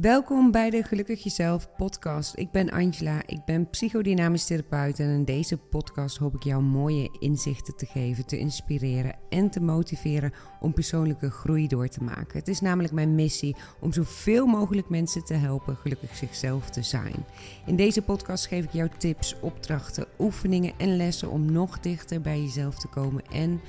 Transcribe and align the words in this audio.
Welkom 0.00 0.50
bij 0.50 0.70
de 0.70 0.82
Gelukkig 0.82 1.22
Jezelf 1.22 1.74
podcast. 1.76 2.36
Ik 2.36 2.50
ben 2.50 2.70
Angela, 2.70 3.22
ik 3.26 3.44
ben 3.44 3.70
psychodynamisch 3.70 4.44
therapeut 4.44 4.98
en 4.98 5.08
in 5.08 5.24
deze 5.24 5.56
podcast 5.56 6.16
hoop 6.16 6.34
ik 6.34 6.42
jou 6.42 6.62
mooie 6.62 7.16
inzichten 7.18 7.76
te 7.76 7.86
geven, 7.86 8.26
te 8.26 8.38
inspireren 8.38 9.14
en 9.28 9.50
te 9.50 9.60
motiveren 9.60 10.32
om 10.60 10.72
persoonlijke 10.72 11.30
groei 11.30 11.66
door 11.66 11.88
te 11.88 12.02
maken. 12.02 12.38
Het 12.38 12.48
is 12.48 12.60
namelijk 12.60 12.92
mijn 12.92 13.14
missie 13.14 13.56
om 13.80 13.92
zoveel 13.92 14.46
mogelijk 14.46 14.88
mensen 14.88 15.24
te 15.24 15.34
helpen 15.34 15.76
gelukkig 15.76 16.16
zichzelf 16.16 16.70
te 16.70 16.82
zijn. 16.82 17.24
In 17.66 17.76
deze 17.76 18.02
podcast 18.02 18.46
geef 18.46 18.64
ik 18.64 18.72
jou 18.72 18.88
tips, 18.98 19.36
opdrachten, 19.40 20.06
oefeningen 20.18 20.72
en 20.76 20.96
lessen 20.96 21.30
om 21.30 21.52
nog 21.52 21.80
dichter 21.80 22.20
bij 22.20 22.40
jezelf 22.40 22.78
te 22.78 22.88
komen 22.88 23.22
en 23.32 23.60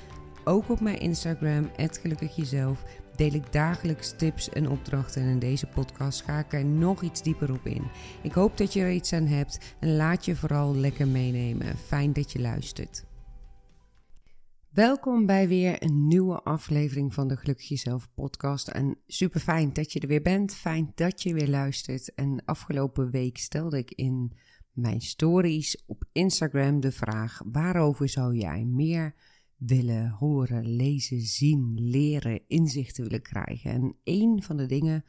ook 0.43 0.69
op 0.69 0.79
mijn 0.79 0.99
Instagram, 0.99 1.69
Gelukkig 1.75 2.35
Jezelf, 2.35 2.83
deel 3.21 3.33
ik 3.33 3.51
dagelijks 3.51 4.13
tips 4.17 4.49
en 4.49 4.69
opdrachten 4.69 5.21
en 5.21 5.27
in 5.27 5.39
deze 5.39 5.67
podcast 5.67 6.21
ga 6.21 6.39
ik 6.39 6.53
er 6.53 6.65
nog 6.65 7.01
iets 7.01 7.21
dieper 7.21 7.51
op 7.51 7.65
in. 7.65 7.83
Ik 8.23 8.31
hoop 8.31 8.57
dat 8.57 8.73
je 8.73 8.81
er 8.81 8.91
iets 8.91 9.13
aan 9.13 9.25
hebt 9.25 9.75
en 9.79 9.95
laat 9.95 10.25
je 10.25 10.35
vooral 10.35 10.75
lekker 10.75 11.07
meenemen. 11.07 11.77
Fijn 11.77 12.13
dat 12.13 12.31
je 12.31 12.39
luistert. 12.39 13.05
Welkom 14.69 15.25
bij 15.25 15.47
weer 15.47 15.83
een 15.83 16.07
nieuwe 16.07 16.41
aflevering 16.41 17.13
van 17.13 17.27
de 17.27 17.37
Gelukkig 17.37 17.67
Jezelf 17.67 18.09
podcast. 18.13 18.67
En 18.67 18.97
super 19.07 19.39
fijn 19.39 19.73
dat 19.73 19.91
je 19.93 19.99
er 19.99 20.07
weer 20.07 20.21
bent. 20.21 20.53
Fijn 20.53 20.91
dat 20.95 21.21
je 21.21 21.33
weer 21.33 21.49
luistert. 21.49 22.13
En 22.13 22.41
afgelopen 22.45 23.11
week 23.11 23.37
stelde 23.37 23.77
ik 23.77 23.91
in 23.91 24.37
mijn 24.71 25.01
stories 25.01 25.83
op 25.85 26.03
Instagram 26.11 26.79
de 26.79 26.91
vraag: 26.91 27.41
waarover 27.45 28.09
zou 28.09 28.35
jij 28.35 28.63
meer 28.63 29.13
willen 29.65 30.09
horen, 30.09 30.75
lezen, 30.75 31.21
zien, 31.21 31.73
leren, 31.75 32.41
inzichten 32.47 33.03
willen 33.03 33.21
krijgen. 33.21 33.71
En 33.71 33.95
een 34.03 34.43
van 34.43 34.57
de 34.57 34.65
dingen 34.65 35.05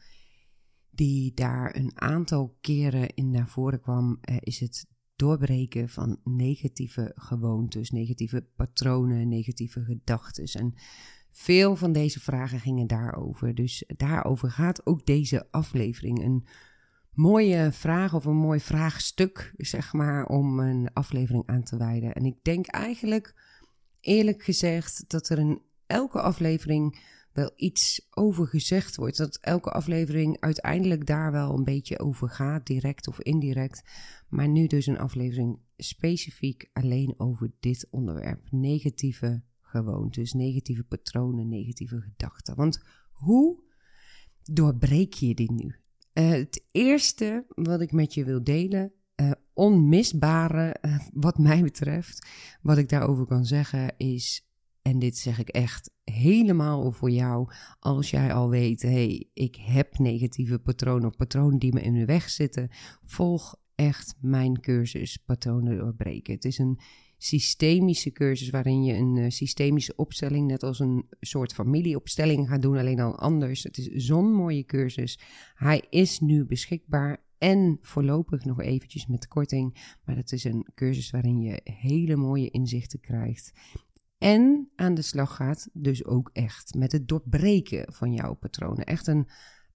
die 0.91 1.35
daar 1.35 1.77
een 1.77 1.93
aantal 1.95 2.57
keren 2.61 3.15
in 3.15 3.31
naar 3.31 3.49
voren 3.49 3.81
kwam, 3.81 4.19
eh, 4.21 4.37
is 4.41 4.61
het 4.61 4.87
doorbreken 5.17 5.89
van 5.89 6.21
negatieve 6.25 7.13
gewoontes, 7.15 7.91
negatieve 7.91 8.47
patronen, 8.57 9.29
negatieve 9.29 9.85
gedachten. 9.85 10.45
En 10.45 10.75
veel 11.31 11.77
van 11.77 11.93
deze 11.93 12.21
vragen 12.21 12.61
gingen 12.61 12.87
daarover. 12.87 13.55
Dus 13.55 13.85
daarover 13.97 14.51
gaat 14.51 14.87
ook 14.87 15.07
deze 15.07 15.51
aflevering. 15.51 16.25
Een 16.25 16.47
mooie 17.13 17.73
vraag 17.73 18.15
of 18.15 18.25
een 18.25 18.37
mooi 18.37 18.61
vraagstuk, 18.61 19.55
zeg 19.57 19.93
maar, 19.93 20.27
om 20.27 20.61
een 20.61 20.93
aflevering 20.93 21.47
aan 21.47 21.63
te 21.63 21.77
wijden. 21.77 22.13
En 22.13 22.25
ik 22.25 22.37
denk 22.43 22.67
eigenlijk 22.67 23.35
eerlijk 24.03 24.43
gezegd 24.43 25.05
dat 25.07 25.29
er 25.29 25.39
in 25.39 25.63
elke 25.87 26.21
aflevering 26.21 27.01
wel 27.33 27.53
iets 27.57 28.07
over 28.11 28.47
gezegd 28.47 28.97
wordt. 28.97 29.17
Dat 29.17 29.39
elke 29.41 29.71
aflevering 29.71 30.41
uiteindelijk 30.41 31.07
daar 31.07 31.33
wel 31.33 31.55
een 31.55 31.65
beetje 31.65 31.99
over 31.99 32.29
gaat, 32.29 32.67
direct 32.67 33.09
of 33.09 33.21
indirect. 33.21 33.83
Maar 34.29 34.49
nu 34.49 34.67
dus 34.67 34.87
een 34.87 34.99
aflevering 34.99 35.59
specifiek 35.77 36.71
alleen 36.73 37.15
over 37.17 37.51
dit 37.61 37.87
onderwerp. 37.91 38.47
Negatieve 38.51 39.43
gewoontes, 39.61 40.33
negatieve 40.33 40.83
patronen, 40.83 41.49
negatieve 41.49 42.01
gedachten. 42.01 42.57
Want 42.57 42.83
hoe 43.13 43.63
doorbreek 44.43 45.15
je 45.15 45.35
die 45.35 45.53
nu? 45.53 45.75
Uh, 46.15 46.29
het 46.29 46.65
eerste 46.71 47.45
wat 47.49 47.81
ik 47.81 47.93
met 47.93 48.15
je 48.15 48.25
wil 48.25 48.45
delen 48.45 48.93
onmisbare, 49.55 50.77
uh, 50.83 50.99
wat 51.13 51.39
mij 51.39 51.63
betreft, 51.63 52.29
wat 52.63 52.79
ik 52.79 52.89
daarover 52.89 53.27
kan 53.27 53.45
zeggen 53.45 53.95
is, 53.97 54.47
en 54.83 54.99
dit 54.99 55.19
zeg 55.19 55.39
ik 55.39 55.49
echt 55.49 55.91
helemaal 56.05 56.93
voor 56.93 57.11
jou, 57.11 57.49
als 57.79 58.11
jij 58.11 58.33
al 58.33 58.49
weet, 58.49 58.83
hey, 58.83 59.29
ik 59.35 59.57
heb 59.57 59.99
negatieve 59.99 60.59
patronen 60.59 61.09
of 61.09 61.17
patronen 61.17 61.59
die 61.59 61.73
me 61.73 61.83
in 61.83 61.93
de 61.93 62.05
weg 62.05 62.31
zitten, 62.31 62.69
volg 63.03 63.61
echt 63.75 64.15
mijn 64.21 64.61
cursus 64.61 65.17
Patronen 65.17 65.79
doorbreken. 65.79 66.35
Het 66.35 66.45
is 66.45 66.59
een 66.59 66.79
systemische 67.19 68.13
cursus 68.13 68.51
waarin 68.51 68.85
je 68.85 68.95
een 68.95 69.17
uh, 69.17 69.31
systemische 69.31 69.97
opstelling, 69.97 70.47
net 70.47 70.63
als 70.63 70.79
een 70.79 71.07
soort 71.21 71.55
familieopstelling 71.55 72.49
gaat 72.49 72.63
doen, 72.63 72.77
alleen 72.77 73.01
al 73.01 73.19
anders. 73.19 73.63
Het 73.63 73.79
is 73.79 74.07
zo'n 74.07 74.33
mooie 74.33 74.65
cursus. 74.65 75.19
Hij 75.55 75.83
is 75.91 76.21
nu 76.21 76.45
beschikbaar 76.45 77.25
en 77.43 77.79
voorlopig 77.81 78.45
nog 78.45 78.61
eventjes 78.61 79.07
met 79.07 79.29
korting. 79.29 79.97
Maar 80.05 80.15
dat 80.15 80.33
is 80.33 80.45
een 80.45 80.67
cursus 80.75 81.11
waarin 81.11 81.41
je 81.41 81.61
hele 81.65 82.17
mooie 82.17 82.51
inzichten 82.51 83.01
krijgt. 83.01 83.53
En 84.19 84.71
aan 84.77 84.95
de 84.95 85.03
slag 85.03 85.37
gaat 85.37 85.69
dus 85.73 86.05
ook 86.05 86.31
echt 86.33 86.75
met 86.75 86.93
het 86.93 87.09
doorbreken 87.09 87.93
van 87.93 88.13
jouw 88.13 88.35
patronen. 88.35 88.85
Echt 88.85 89.07
een 89.07 89.29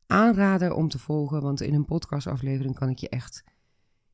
aanrader 0.06 0.74
om 0.74 0.88
te 0.88 1.00
volgen, 1.00 1.42
want 1.42 1.62
in 1.62 1.74
een 1.74 1.86
podcastaflevering 1.86 2.76
kan 2.76 2.90
ik 2.90 2.98
je 2.98 3.10
echt 3.10 3.44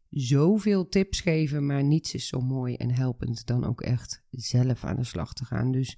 zoveel 0.09 0.89
tips 0.89 1.21
geven, 1.21 1.65
maar 1.65 1.83
niets 1.83 2.13
is 2.13 2.27
zo 2.27 2.39
mooi 2.39 2.75
en 2.75 2.91
helpend 2.91 3.45
dan 3.45 3.65
ook 3.65 3.81
echt 3.81 4.23
zelf 4.29 4.83
aan 4.83 4.95
de 4.95 5.03
slag 5.03 5.33
te 5.33 5.45
gaan. 5.45 5.71
Dus 5.71 5.97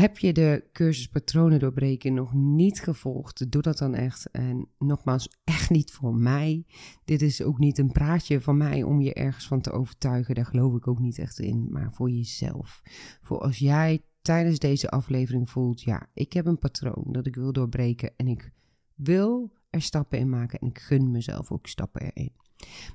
heb 0.00 0.18
je 0.18 0.32
de 0.32 0.68
cursus 0.72 1.08
patronen 1.08 1.58
doorbreken 1.58 2.14
nog 2.14 2.34
niet 2.34 2.80
gevolgd? 2.80 3.50
Doe 3.52 3.62
dat 3.62 3.78
dan 3.78 3.94
echt. 3.94 4.30
En 4.30 4.68
nogmaals, 4.78 5.28
echt 5.44 5.70
niet 5.70 5.90
voor 5.90 6.14
mij. 6.14 6.64
Dit 7.04 7.22
is 7.22 7.42
ook 7.42 7.58
niet 7.58 7.78
een 7.78 7.92
praatje 7.92 8.40
van 8.40 8.56
mij 8.56 8.82
om 8.82 9.00
je 9.00 9.14
ergens 9.14 9.46
van 9.46 9.60
te 9.60 9.70
overtuigen. 9.70 10.34
Daar 10.34 10.46
geloof 10.46 10.74
ik 10.74 10.88
ook 10.88 10.98
niet 10.98 11.18
echt 11.18 11.38
in. 11.38 11.66
Maar 11.70 11.92
voor 11.92 12.10
jezelf. 12.10 12.82
Voor 13.22 13.38
als 13.38 13.58
jij 13.58 14.04
tijdens 14.22 14.58
deze 14.58 14.90
aflevering 14.90 15.50
voelt: 15.50 15.82
ja, 15.82 16.06
ik 16.14 16.32
heb 16.32 16.46
een 16.46 16.58
patroon 16.58 17.04
dat 17.06 17.26
ik 17.26 17.34
wil 17.34 17.52
doorbreken. 17.52 18.12
En 18.16 18.26
ik 18.26 18.52
wil 18.94 19.52
er 19.70 19.82
stappen 19.82 20.18
in 20.18 20.28
maken. 20.28 20.58
En 20.58 20.66
ik 20.66 20.78
gun 20.78 21.10
mezelf 21.10 21.52
ook 21.52 21.66
stappen 21.66 22.02
erin. 22.02 22.32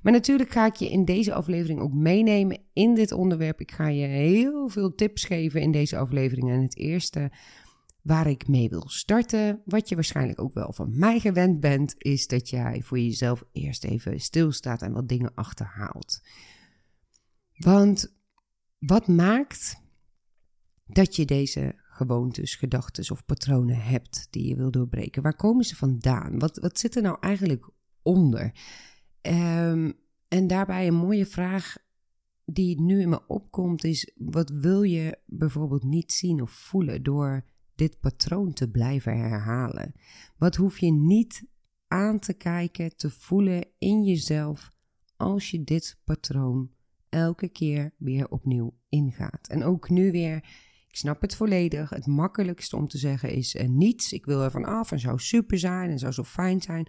Maar 0.01 0.13
natuurlijk 0.13 0.49
ga 0.49 0.65
ik 0.65 0.75
je 0.75 0.89
in 0.89 1.05
deze 1.05 1.33
aflevering 1.33 1.79
ook 1.79 1.93
meenemen 1.93 2.59
in 2.73 2.95
dit 2.95 3.11
onderwerp. 3.11 3.59
Ik 3.59 3.71
ga 3.71 3.87
je 3.87 4.05
heel 4.05 4.69
veel 4.69 4.95
tips 4.95 5.25
geven 5.25 5.61
in 5.61 5.71
deze 5.71 5.97
aflevering. 5.97 6.49
En 6.49 6.61
het 6.61 6.77
eerste 6.77 7.31
waar 8.01 8.27
ik 8.27 8.47
mee 8.47 8.69
wil 8.69 8.89
starten, 8.89 9.61
wat 9.65 9.89
je 9.89 9.95
waarschijnlijk 9.95 10.41
ook 10.41 10.53
wel 10.53 10.73
van 10.73 10.97
mij 10.97 11.19
gewend 11.19 11.59
bent, 11.59 11.95
is 11.97 12.27
dat 12.27 12.49
jij 12.49 12.81
voor 12.81 12.99
jezelf 12.99 13.43
eerst 13.51 13.83
even 13.83 14.19
stilstaat 14.19 14.81
en 14.81 14.93
wat 14.93 15.09
dingen 15.09 15.33
achterhaalt. 15.33 16.21
Want 17.55 18.15
wat 18.79 19.07
maakt 19.07 19.81
dat 20.85 21.15
je 21.15 21.25
deze 21.25 21.75
gewoontes, 21.77 22.55
gedachten 22.55 23.11
of 23.11 23.25
patronen 23.25 23.81
hebt 23.81 24.27
die 24.29 24.47
je 24.47 24.55
wil 24.55 24.71
doorbreken? 24.71 25.21
Waar 25.21 25.35
komen 25.35 25.65
ze 25.65 25.75
vandaan? 25.75 26.39
Wat, 26.39 26.57
wat 26.57 26.79
zit 26.79 26.95
er 26.95 27.01
nou 27.01 27.17
eigenlijk 27.19 27.69
onder? 28.01 28.51
Um, 29.27 29.93
en 30.27 30.47
daarbij 30.47 30.87
een 30.87 30.95
mooie 30.95 31.25
vraag 31.25 31.77
die 32.45 32.81
nu 32.81 33.01
in 33.01 33.09
me 33.09 33.27
opkomt 33.27 33.83
is: 33.83 34.11
wat 34.15 34.49
wil 34.49 34.81
je 34.81 35.17
bijvoorbeeld 35.25 35.83
niet 35.83 36.11
zien 36.11 36.41
of 36.41 36.51
voelen 36.51 37.03
door 37.03 37.45
dit 37.75 37.99
patroon 37.99 38.53
te 38.53 38.69
blijven 38.71 39.17
herhalen? 39.17 39.93
Wat 40.37 40.55
hoef 40.55 40.79
je 40.79 40.91
niet 40.91 41.47
aan 41.87 42.19
te 42.19 42.33
kijken, 42.33 42.95
te 42.95 43.09
voelen 43.09 43.65
in 43.77 44.03
jezelf 44.03 44.71
als 45.17 45.51
je 45.51 45.63
dit 45.63 45.97
patroon 46.03 46.71
elke 47.09 47.49
keer 47.49 47.93
weer 47.97 48.29
opnieuw 48.29 48.73
ingaat? 48.89 49.47
En 49.47 49.63
ook 49.63 49.89
nu 49.89 50.11
weer. 50.11 50.35
Ik 50.87 51.01
snap 51.01 51.21
het 51.21 51.35
volledig. 51.35 51.89
Het 51.89 52.05
makkelijkste 52.05 52.75
om 52.75 52.87
te 52.87 52.97
zeggen 52.97 53.29
is 53.29 53.55
uh, 53.55 53.67
niets. 53.67 54.13
Ik 54.13 54.25
wil 54.25 54.41
er 54.41 54.51
van 54.51 54.65
af 54.65 54.91
en 54.91 54.99
zou 54.99 55.19
super 55.19 55.57
zijn 55.57 55.89
en 55.89 55.99
zou 55.99 56.11
zo 56.11 56.23
fijn 56.23 56.61
zijn. 56.61 56.87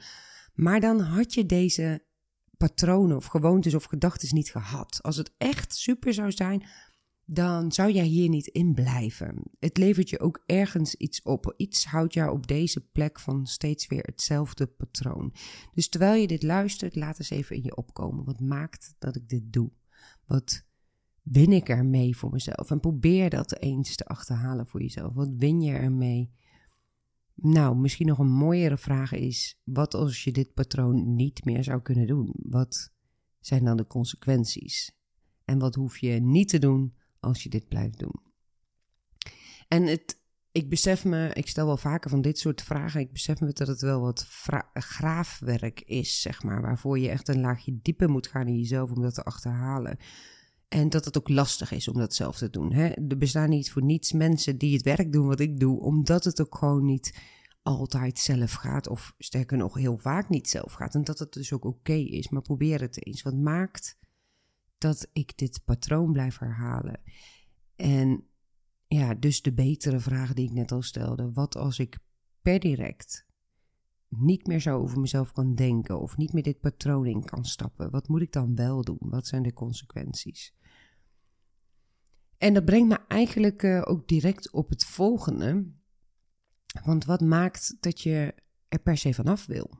Maar 0.54 0.80
dan 0.80 1.00
had 1.00 1.34
je 1.34 1.46
deze 1.46 2.04
patronen 2.56 3.16
of 3.16 3.26
gewoontes 3.26 3.74
of 3.74 3.84
gedachten 3.84 4.34
niet 4.34 4.50
gehad. 4.50 5.02
Als 5.02 5.16
het 5.16 5.32
echt 5.38 5.74
super 5.74 6.14
zou 6.14 6.32
zijn, 6.32 6.66
dan 7.24 7.72
zou 7.72 7.92
jij 7.92 8.04
hier 8.04 8.28
niet 8.28 8.46
in 8.46 8.74
blijven. 8.74 9.42
Het 9.58 9.78
levert 9.78 10.10
je 10.10 10.20
ook 10.20 10.42
ergens 10.46 10.94
iets 10.94 11.22
op. 11.22 11.54
Iets 11.56 11.84
houdt 11.84 12.14
jou 12.14 12.32
op 12.32 12.46
deze 12.46 12.80
plek 12.80 13.20
van 13.20 13.46
steeds 13.46 13.86
weer 13.86 14.02
hetzelfde 14.02 14.66
patroon. 14.66 15.34
Dus 15.74 15.88
terwijl 15.88 16.20
je 16.20 16.26
dit 16.26 16.42
luistert, 16.42 16.96
laat 16.96 17.18
eens 17.18 17.30
even 17.30 17.56
in 17.56 17.62
je 17.62 17.76
opkomen. 17.76 18.24
Wat 18.24 18.40
maakt 18.40 18.94
dat 18.98 19.16
ik 19.16 19.28
dit 19.28 19.52
doe? 19.52 19.70
Wat 20.26 20.64
win 21.22 21.52
ik 21.52 21.68
ermee 21.68 22.16
voor 22.16 22.30
mezelf? 22.30 22.70
En 22.70 22.80
probeer 22.80 23.30
dat 23.30 23.58
eens 23.58 23.96
te 23.96 24.04
achterhalen 24.04 24.66
voor 24.66 24.82
jezelf. 24.82 25.14
Wat 25.14 25.30
win 25.36 25.60
je 25.60 25.72
ermee? 25.72 26.32
Nou, 27.38 27.76
misschien 27.76 28.06
nog 28.06 28.18
een 28.18 28.32
mooiere 28.32 28.78
vraag 28.78 29.12
is: 29.12 29.60
wat 29.64 29.94
als 29.94 30.24
je 30.24 30.32
dit 30.32 30.54
patroon 30.54 31.14
niet 31.14 31.44
meer 31.44 31.64
zou 31.64 31.82
kunnen 31.82 32.06
doen? 32.06 32.30
Wat 32.32 32.92
zijn 33.40 33.64
dan 33.64 33.76
de 33.76 33.86
consequenties? 33.86 34.94
En 35.44 35.58
wat 35.58 35.74
hoef 35.74 35.98
je 35.98 36.20
niet 36.20 36.48
te 36.48 36.58
doen 36.58 36.96
als 37.20 37.42
je 37.42 37.48
dit 37.48 37.68
blijft 37.68 37.98
doen? 37.98 38.24
En 39.68 39.82
het, 39.82 40.20
ik 40.52 40.68
besef 40.68 41.04
me, 41.04 41.30
ik 41.32 41.48
stel 41.48 41.66
wel 41.66 41.76
vaker 41.76 42.10
van 42.10 42.20
dit 42.20 42.38
soort 42.38 42.62
vragen. 42.62 43.00
Ik 43.00 43.12
besef 43.12 43.40
me 43.40 43.52
dat 43.52 43.68
het 43.68 43.80
wel 43.80 44.00
wat 44.00 44.26
graafwerk 44.72 45.80
is, 45.80 46.20
zeg 46.20 46.42
maar. 46.42 46.62
Waarvoor 46.62 46.98
je 46.98 47.08
echt 47.08 47.28
een 47.28 47.40
laagje 47.40 47.78
dieper 47.82 48.10
moet 48.10 48.26
gaan 48.26 48.46
in 48.46 48.56
jezelf 48.56 48.90
om 48.90 49.02
dat 49.02 49.14
te 49.14 49.24
achterhalen. 49.24 49.98
En 50.76 50.88
dat 50.88 51.04
het 51.04 51.18
ook 51.18 51.28
lastig 51.28 51.72
is 51.72 51.88
om 51.88 51.98
dat 51.98 52.14
zelf 52.14 52.36
te 52.36 52.50
doen. 52.50 52.72
Hè? 52.72 52.86
Er 52.88 53.16
bestaan 53.16 53.48
niet 53.48 53.70
voor 53.70 53.82
niets 53.82 54.12
mensen 54.12 54.58
die 54.58 54.72
het 54.72 54.82
werk 54.82 55.12
doen 55.12 55.26
wat 55.26 55.40
ik 55.40 55.60
doe, 55.60 55.80
omdat 55.80 56.24
het 56.24 56.40
ook 56.40 56.58
gewoon 56.58 56.84
niet 56.84 57.18
altijd 57.62 58.18
zelf 58.18 58.52
gaat, 58.52 58.88
of 58.88 59.14
sterker 59.18 59.56
nog 59.56 59.74
heel 59.74 59.98
vaak 59.98 60.28
niet 60.28 60.48
zelf 60.48 60.72
gaat. 60.72 60.94
En 60.94 61.04
dat 61.04 61.18
het 61.18 61.32
dus 61.32 61.52
ook 61.52 61.64
oké 61.64 61.92
is, 61.92 62.28
maar 62.28 62.42
probeer 62.42 62.80
het 62.80 63.06
eens. 63.06 63.22
Wat 63.22 63.34
maakt 63.34 63.98
dat 64.78 65.08
ik 65.12 65.38
dit 65.38 65.60
patroon 65.64 66.12
blijf 66.12 66.38
herhalen? 66.38 67.00
En 67.76 68.24
ja, 68.86 69.14
dus 69.14 69.42
de 69.42 69.52
betere 69.52 70.00
vraag 70.00 70.32
die 70.32 70.48
ik 70.48 70.54
net 70.54 70.72
al 70.72 70.82
stelde. 70.82 71.32
Wat 71.32 71.56
als 71.56 71.78
ik 71.78 71.98
per 72.42 72.60
direct 72.60 73.26
niet 74.08 74.46
meer 74.46 74.60
zo 74.60 74.78
over 74.78 75.00
mezelf 75.00 75.32
kan 75.32 75.54
denken 75.54 76.00
of 76.00 76.16
niet 76.16 76.32
meer 76.32 76.42
dit 76.42 76.60
patroon 76.60 77.06
in 77.06 77.24
kan 77.24 77.44
stappen? 77.44 77.90
Wat 77.90 78.08
moet 78.08 78.22
ik 78.22 78.32
dan 78.32 78.54
wel 78.54 78.82
doen? 78.82 78.98
Wat 79.00 79.26
zijn 79.26 79.42
de 79.42 79.52
consequenties? 79.52 80.54
En 82.38 82.54
dat 82.54 82.64
brengt 82.64 82.88
me 82.88 82.98
eigenlijk 83.08 83.62
uh, 83.62 83.82
ook 83.84 84.08
direct 84.08 84.50
op 84.50 84.68
het 84.68 84.84
volgende. 84.84 85.66
Want 86.84 87.04
wat 87.04 87.20
maakt 87.20 87.76
dat 87.80 88.00
je 88.00 88.34
er 88.68 88.78
per 88.78 88.96
se 88.96 89.14
vanaf 89.14 89.46
wil? 89.46 89.70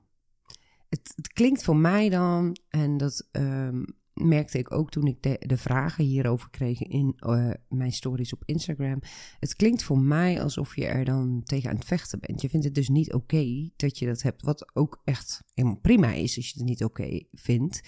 Het, 0.89 1.13
het 1.17 1.33
klinkt 1.33 1.65
voor 1.65 1.77
mij 1.77 2.09
dan, 2.09 2.57
en 2.69 2.97
dat 2.97 3.29
um, 3.33 3.85
merkte 4.13 4.59
ik 4.59 4.73
ook 4.73 4.91
toen 4.91 5.07
ik 5.07 5.23
de, 5.23 5.57
vragen 5.57 6.05
hierover 6.05 6.51
kreeg 6.51 6.83
in 6.83 7.17
uh, 7.27 7.51
mijn 7.69 7.93
stories 7.93 8.33
op 8.33 8.43
Instagram. 8.45 9.01
Het 9.39 9.57
klinkt 9.57 9.83
voor 9.83 9.99
mij 9.99 10.43
alsof 10.43 10.77
je 10.77 10.87
er 10.87 11.05
dan 11.05 11.43
tegen 11.45 11.71
aan 11.71 11.77
het 11.77 11.85
vechten 11.85 12.21
bent. 12.21 12.41
Je 12.41 12.49
vindt 12.49 12.65
het 12.65 12.75
dus 12.75 12.89
niet 12.89 13.13
oké 13.13 13.71
dat 13.77 13.99
je 13.99 14.07
dat 14.07 14.23
hebt. 14.23 14.43
Wat 14.43 14.77
ook 14.77 15.01
echt 15.05 15.43
helemaal 15.55 15.79
prima 15.81 16.13
is 16.13 16.37
als 16.37 16.51
je 16.51 16.59
het 16.59 16.69
niet 16.69 16.85
oké 16.85 17.21
vindt. 17.33 17.81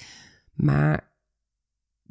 Maar 0.52 1.16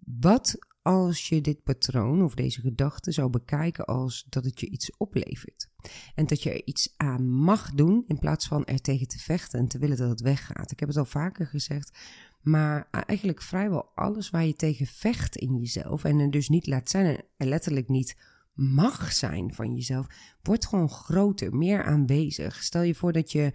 wat 0.03 0.57
als 0.87 1.29
je 1.29 1.41
dit 1.41 1.63
patroon 1.63 2.23
of 2.23 2.33
deze 2.33 2.61
gedachte 2.61 3.11
zou 3.11 3.29
bekijken 3.29 3.85
als 3.85 4.25
dat 4.29 4.43
het 4.43 4.59
je 4.59 4.69
iets 4.69 4.97
oplevert. 4.97 5.69
En 6.15 6.25
dat 6.25 6.43
je 6.43 6.51
er 6.51 6.65
iets 6.65 6.93
aan 6.97 7.29
mag 7.29 7.71
doen 7.71 8.03
in 8.07 8.19
plaats 8.19 8.47
van 8.47 8.65
er 8.65 8.81
tegen 8.81 9.07
te 9.07 9.19
vechten 9.19 9.59
en 9.59 9.67
te 9.67 9.77
willen 9.77 9.97
dat 9.97 10.09
het 10.09 10.21
weggaat. 10.21 10.71
Ik 10.71 10.79
heb 10.79 10.89
het 10.89 10.97
al 10.97 11.05
vaker 11.05 11.47
gezegd, 11.47 11.97
maar 12.41 12.87
eigenlijk 12.91 13.41
vrijwel 13.41 13.91
alles 13.95 14.29
waar 14.29 14.45
je 14.45 14.53
tegen 14.53 14.85
vecht 14.85 15.35
in 15.35 15.57
jezelf 15.57 16.03
en 16.03 16.19
er 16.19 16.31
dus 16.31 16.49
niet 16.49 16.67
laat 16.67 16.89
zijn 16.89 17.21
en 17.37 17.47
letterlijk 17.47 17.87
niet 17.87 18.17
mag 18.53 19.11
zijn 19.11 19.53
van 19.53 19.75
jezelf, 19.75 20.07
wordt 20.41 20.67
gewoon 20.67 20.89
groter, 20.89 21.55
meer 21.55 21.83
aanwezig. 21.83 22.63
Stel 22.63 22.81
je 22.81 22.95
voor 22.95 23.11
dat 23.11 23.31
je 23.31 23.51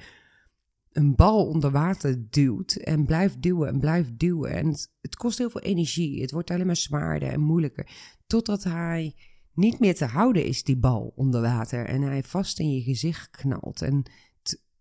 een 0.92 1.14
bal 1.14 1.46
onder 1.46 1.70
water 1.70 2.30
duwt 2.30 2.74
en 2.74 3.06
blijft 3.06 3.42
duwen 3.42 3.68
en 3.68 3.78
blijft 3.78 4.18
duwen. 4.18 4.50
En 4.50 4.66
het, 5.00 5.16
kost 5.16 5.38
heel 5.38 5.50
veel 5.50 5.60
energie. 5.60 6.20
Het 6.20 6.30
wordt 6.30 6.50
alleen 6.50 6.66
maar 6.66 6.76
zwaarder 6.76 7.28
en 7.28 7.40
moeilijker. 7.40 7.88
Totdat 8.26 8.64
hij 8.64 9.14
niet 9.54 9.78
meer 9.78 9.94
te 9.94 10.04
houden 10.04 10.44
is, 10.44 10.64
die 10.64 10.76
bal 10.76 11.12
onder 11.16 11.40
water. 11.40 11.86
En 11.86 12.02
hij 12.02 12.22
vast 12.22 12.58
in 12.58 12.74
je 12.74 12.82
gezicht 12.82 13.30
knalt. 13.30 13.82
En 13.82 14.04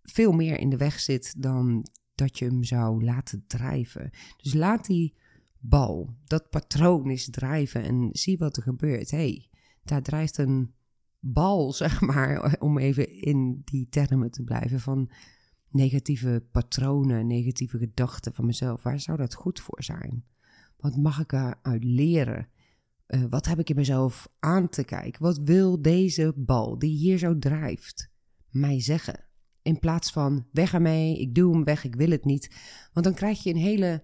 veel 0.03 0.31
meer 0.31 0.59
in 0.59 0.69
de 0.69 0.77
weg 0.77 0.99
zit 0.99 1.41
dan 1.41 1.85
dat 2.15 2.39
je 2.39 2.45
hem 2.45 2.63
zou 2.63 3.03
laten 3.03 3.43
drijven. 3.47 4.09
Dus 4.37 4.53
laat 4.53 4.85
die 4.85 5.13
bal, 5.59 6.15
dat 6.25 6.49
patroon 6.49 7.09
eens 7.09 7.29
drijven 7.29 7.83
en 7.83 8.09
zie 8.11 8.37
wat 8.37 8.57
er 8.57 8.63
gebeurt. 8.63 9.11
hey, 9.11 9.49
daar 9.83 10.01
drijft 10.01 10.37
een 10.37 10.73
bal, 11.19 11.73
zeg 11.83 12.01
maar, 12.01 12.55
om 12.59 12.77
even 12.77 13.21
in 13.21 13.61
die 13.65 13.87
termen 13.89 14.31
te 14.31 14.43
blijven 14.43 14.79
van 14.79 15.11
negatieve 15.71 16.43
patronen, 16.51 17.27
negatieve 17.27 17.77
gedachten 17.77 18.33
van 18.33 18.45
mezelf. 18.45 18.83
Waar 18.83 18.99
zou 18.99 19.17
dat 19.17 19.33
goed 19.33 19.59
voor 19.59 19.83
zijn? 19.83 20.25
Wat 20.77 20.97
mag 20.97 21.19
ik 21.19 21.31
eruit 21.31 21.83
leren? 21.83 22.47
Uh, 23.07 23.23
wat 23.29 23.45
heb 23.45 23.59
ik 23.59 23.69
in 23.69 23.75
mezelf 23.75 24.27
aan 24.39 24.69
te 24.69 24.83
kijken? 24.83 25.21
Wat 25.21 25.39
wil 25.43 25.81
deze 25.81 26.33
bal 26.35 26.79
die 26.79 26.97
hier 26.97 27.17
zo 27.17 27.37
drijft 27.37 28.11
mij 28.49 28.81
zeggen? 28.81 29.25
In 29.61 29.79
plaats 29.79 30.11
van 30.11 30.47
weg 30.51 30.73
ermee, 30.73 31.19
ik 31.19 31.35
doe 31.35 31.53
hem 31.53 31.63
weg, 31.63 31.83
ik 31.83 31.95
wil 31.95 32.09
het 32.09 32.25
niet. 32.25 32.55
Want 32.93 33.05
dan 33.05 33.15
krijg 33.15 33.43
je 33.43 33.49
een 33.49 33.55
hele 33.55 34.03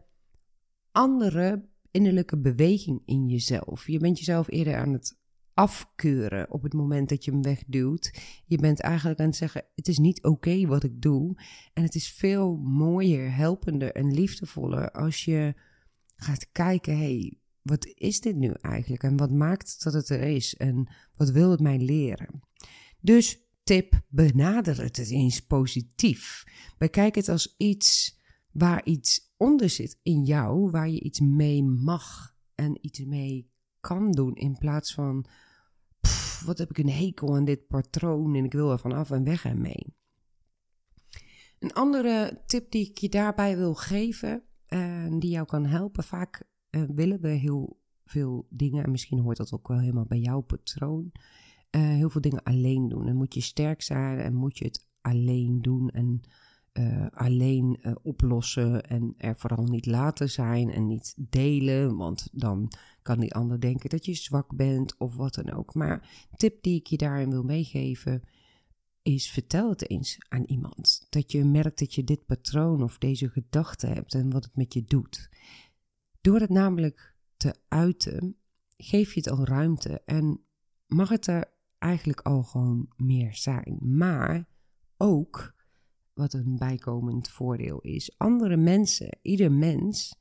andere 0.92 1.70
innerlijke 1.92 2.38
beweging 2.38 3.02
in 3.06 3.28
jezelf. 3.28 3.88
Je 3.88 4.00
bent 4.00 4.18
jezelf 4.18 4.50
eerder 4.50 4.76
aan 4.76 4.94
het 4.94 5.18
afkeuren 5.58 6.52
op 6.52 6.64
het 6.64 6.74
moment 6.74 7.10
dat 7.10 7.26
je 7.26 7.32
hem 7.32 7.42
wegduwt. 7.42 8.20
Je 8.46 8.58
bent 8.58 8.80
eigenlijk 8.80 9.20
aan 9.20 9.26
het 9.26 9.36
zeggen: 9.36 9.66
het 9.76 9.88
is 9.88 9.98
niet 9.98 10.24
oké 10.24 10.66
wat 10.66 10.84
ik 10.84 11.02
doe. 11.02 11.42
En 11.74 11.84
het 11.84 11.96
is 11.96 12.12
veel 12.12 12.56
mooier, 12.56 13.36
helpender 13.36 13.92
en 13.92 14.14
liefdevoller 14.14 14.92
als 14.92 15.26
je 15.26 15.54
gaat 16.16 16.52
kijken: 16.52 16.98
hey, 16.98 17.40
wat 17.62 17.86
is 17.94 18.22
dit 18.22 18.36
nu 18.36 18.52
eigenlijk? 18.62 19.04
En 19.04 19.18
wat 19.18 19.32
maakt 19.32 19.84
dat 19.84 19.94
het 19.94 20.10
er 20.10 20.22
is? 20.22 20.56
En 20.56 20.94
wat 21.16 21.30
wil 21.30 21.52
het 21.52 21.60
mij 21.60 21.80
leren? 21.80 22.40
Dus 23.00 23.40
tip: 23.64 24.02
benader 24.08 24.82
het 24.82 24.98
eens 24.98 25.46
positief. 25.46 26.44
Bekijk 26.78 27.16
het 27.16 27.30
als 27.30 27.56
iets 27.58 28.20
waar 28.52 28.86
iets 28.86 29.34
onder 29.38 29.70
zit 29.70 30.00
in 30.04 30.24
jou, 30.24 30.72
waar 30.72 30.90
je 30.90 31.00
iets 31.00 31.20
mee 31.20 31.64
mag 31.64 32.36
en 32.56 32.78
iets 32.82 33.00
mee 33.00 33.52
kan 33.80 34.12
doen 34.12 34.36
in 34.36 34.58
plaats 34.58 34.94
van 34.94 35.26
wat 36.46 36.58
heb 36.58 36.70
ik 36.70 36.78
een 36.78 36.90
hekel 36.90 37.36
aan 37.36 37.46
dit 37.46 37.68
patroon 37.68 38.36
en 38.36 38.44
ik 38.44 38.54
wil 38.54 38.72
er 38.72 38.80
vanaf 38.80 39.12
en 39.12 39.24
weg 39.24 39.46
ermee. 39.46 39.96
Een 41.60 41.74
andere 41.74 42.44
tip 42.46 42.72
die 42.72 42.90
ik 42.90 42.98
je 42.98 43.10
daarbij 43.10 43.58
wil 43.58 43.74
geven, 43.74 44.44
en 44.66 45.14
uh, 45.14 45.20
die 45.20 45.30
jou 45.30 45.46
kan 45.46 45.66
helpen, 45.66 46.04
vaak 46.04 46.44
uh, 46.72 46.84
willen 46.96 47.22
we 47.22 47.28
heel 47.28 47.80
veel 48.06 48.48
dingen, 48.50 48.84
en 48.84 48.92
misschien 48.92 49.20
hoort 49.20 49.38
dat 49.38 49.54
ook 49.54 49.68
wel 49.68 49.80
helemaal 49.80 50.06
bij 50.06 50.20
jouw 50.20 50.42
patroon, 50.42 51.12
uh, 51.72 51.82
heel 51.82 52.10
veel 52.10 52.22
dingen 52.22 52.44
alleen 52.44 52.88
doen. 52.88 53.08
En 53.08 53.16
moet 53.16 53.34
je 53.34 53.42
sterk 53.42 53.82
zijn 53.82 54.20
en 54.20 54.34
moet 54.34 54.58
je 54.58 54.66
het 54.66 54.88
alleen 55.02 55.62
doen 55.62 55.90
en 55.90 56.22
alleen 57.12 57.80
oplossen 58.02 58.84
en 58.84 59.14
er 59.18 59.36
vooral 59.38 59.64
niet 59.64 59.86
laten 59.86 60.30
zijn 60.30 60.70
en 60.70 60.88
niet 60.88 61.16
delen, 61.18 61.96
want 61.96 62.30
dan 62.32 62.72
kan 63.08 63.20
die 63.20 63.34
ander 63.34 63.60
denken 63.60 63.90
dat 63.90 64.06
je 64.06 64.14
zwak 64.14 64.56
bent 64.56 64.98
of 64.98 65.16
wat 65.16 65.34
dan 65.34 65.52
ook. 65.52 65.74
Maar 65.74 66.28
tip 66.36 66.64
die 66.64 66.80
ik 66.80 66.88
je 66.88 66.98
daarin 66.98 67.30
wil 67.30 67.44
meegeven 67.44 68.22
is 69.02 69.32
vertel 69.32 69.70
het 69.70 69.90
eens 69.90 70.18
aan 70.30 70.44
iemand. 70.44 71.06
Dat 71.10 71.32
je 71.32 71.44
merkt 71.44 71.80
dat 71.80 71.94
je 71.94 72.04
dit 72.04 72.26
patroon 72.26 72.84
of 72.84 72.98
deze 72.98 73.30
gedachte 73.30 73.88
hebt 73.88 74.14
en 74.14 74.30
wat 74.30 74.44
het 74.44 74.56
met 74.56 74.74
je 74.74 74.84
doet. 74.84 75.30
Door 76.22 76.40
het 76.40 76.50
namelijk 76.50 77.16
te 77.38 77.56
uiten, 77.68 78.38
geef 78.78 79.14
je 79.14 79.20
het 79.20 79.30
al 79.30 79.46
ruimte 79.46 80.02
en 80.06 80.42
mag 80.88 81.10
het 81.10 81.28
er 81.28 81.54
eigenlijk 81.78 82.22
al 82.22 82.44
gewoon 82.44 82.92
meer 82.96 83.36
zijn. 83.36 83.78
Maar 83.82 84.48
ook 84.98 85.56
wat 86.14 86.34
een 86.34 86.56
bijkomend 86.58 87.30
voordeel 87.30 87.80
is. 87.80 88.18
Andere 88.18 88.58
mensen, 88.58 89.18
ieder 89.22 89.52
mens 89.52 90.16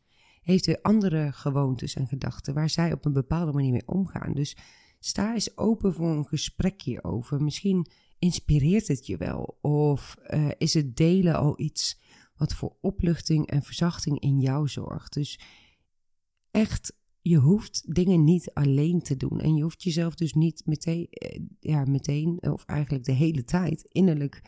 heeft 0.46 0.66
weer 0.66 0.80
andere 0.82 1.32
gewoontes 1.32 1.94
en 1.94 2.06
gedachten 2.06 2.54
waar 2.54 2.70
zij 2.70 2.92
op 2.92 3.04
een 3.04 3.12
bepaalde 3.12 3.52
manier 3.52 3.72
mee 3.72 3.88
omgaan. 3.88 4.32
Dus 4.32 4.56
sta 4.98 5.34
eens 5.34 5.56
open 5.56 5.94
voor 5.94 6.08
een 6.08 6.26
gesprek 6.26 6.82
hierover. 6.82 7.42
Misschien 7.42 7.86
inspireert 8.18 8.88
het 8.88 9.06
je 9.06 9.16
wel 9.16 9.58
of 9.60 10.16
uh, 10.30 10.50
is 10.58 10.74
het 10.74 10.96
delen 10.96 11.34
al 11.34 11.60
iets 11.60 12.00
wat 12.36 12.54
voor 12.54 12.76
opluchting 12.80 13.46
en 13.46 13.62
verzachting 13.62 14.20
in 14.20 14.40
jou 14.40 14.68
zorgt. 14.68 15.12
Dus 15.12 15.40
echt, 16.50 16.96
je 17.20 17.36
hoeft 17.36 17.94
dingen 17.94 18.24
niet 18.24 18.50
alleen 18.52 19.00
te 19.00 19.16
doen 19.16 19.40
en 19.40 19.54
je 19.54 19.62
hoeft 19.62 19.82
jezelf 19.82 20.14
dus 20.14 20.32
niet 20.32 20.62
meteen, 20.66 21.06
eh, 21.10 21.40
ja, 21.60 21.84
meteen 21.84 22.42
of 22.42 22.64
eigenlijk 22.64 23.04
de 23.04 23.12
hele 23.12 23.44
tijd 23.44 23.82
innerlijk 23.82 24.42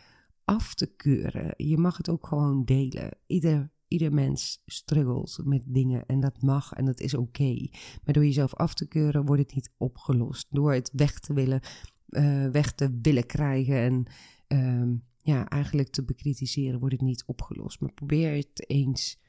af 0.45 0.75
te 0.75 0.87
keuren. 0.87 1.55
Je 1.57 1.77
mag 1.77 1.97
het 1.97 2.09
ook 2.09 2.27
gewoon 2.27 2.65
delen. 2.65 3.19
Ieder, 3.27 3.71
ieder 3.89 4.13
mens 4.13 4.63
struggelt 4.67 5.41
met 5.45 5.63
dingen 5.65 6.07
en 6.07 6.21
dat 6.21 6.43
mag 6.43 6.73
en 6.73 6.85
dat 6.85 7.01
is 7.01 7.15
oké. 7.15 7.69
Maar 8.05 8.15
door 8.15 8.25
jezelf 8.25 8.55
af 8.55 8.75
te 8.75 8.89
keuren 8.89 9.25
wordt 9.25 9.43
het 9.43 9.55
niet 9.55 9.73
opgelost. 9.77 10.47
Door 10.51 10.73
het 10.73 10.91
weg 10.93 11.21
te 11.21 11.33
willen, 11.33 11.61
uh, 12.09 12.47
weg 12.47 12.73
te 12.73 12.99
willen 13.03 13.27
krijgen 13.27 13.77
en 13.77 14.07
uh, 14.49 14.97
ja, 15.19 15.49
eigenlijk 15.49 15.89
te 15.89 16.05
bekritiseren 16.05 16.79
wordt 16.79 16.95
het 16.95 17.05
niet 17.05 17.25
opgelost. 17.27 17.81
Maar 17.81 17.93
probeer 17.93 18.37
het 18.37 18.71
eens 18.71 19.21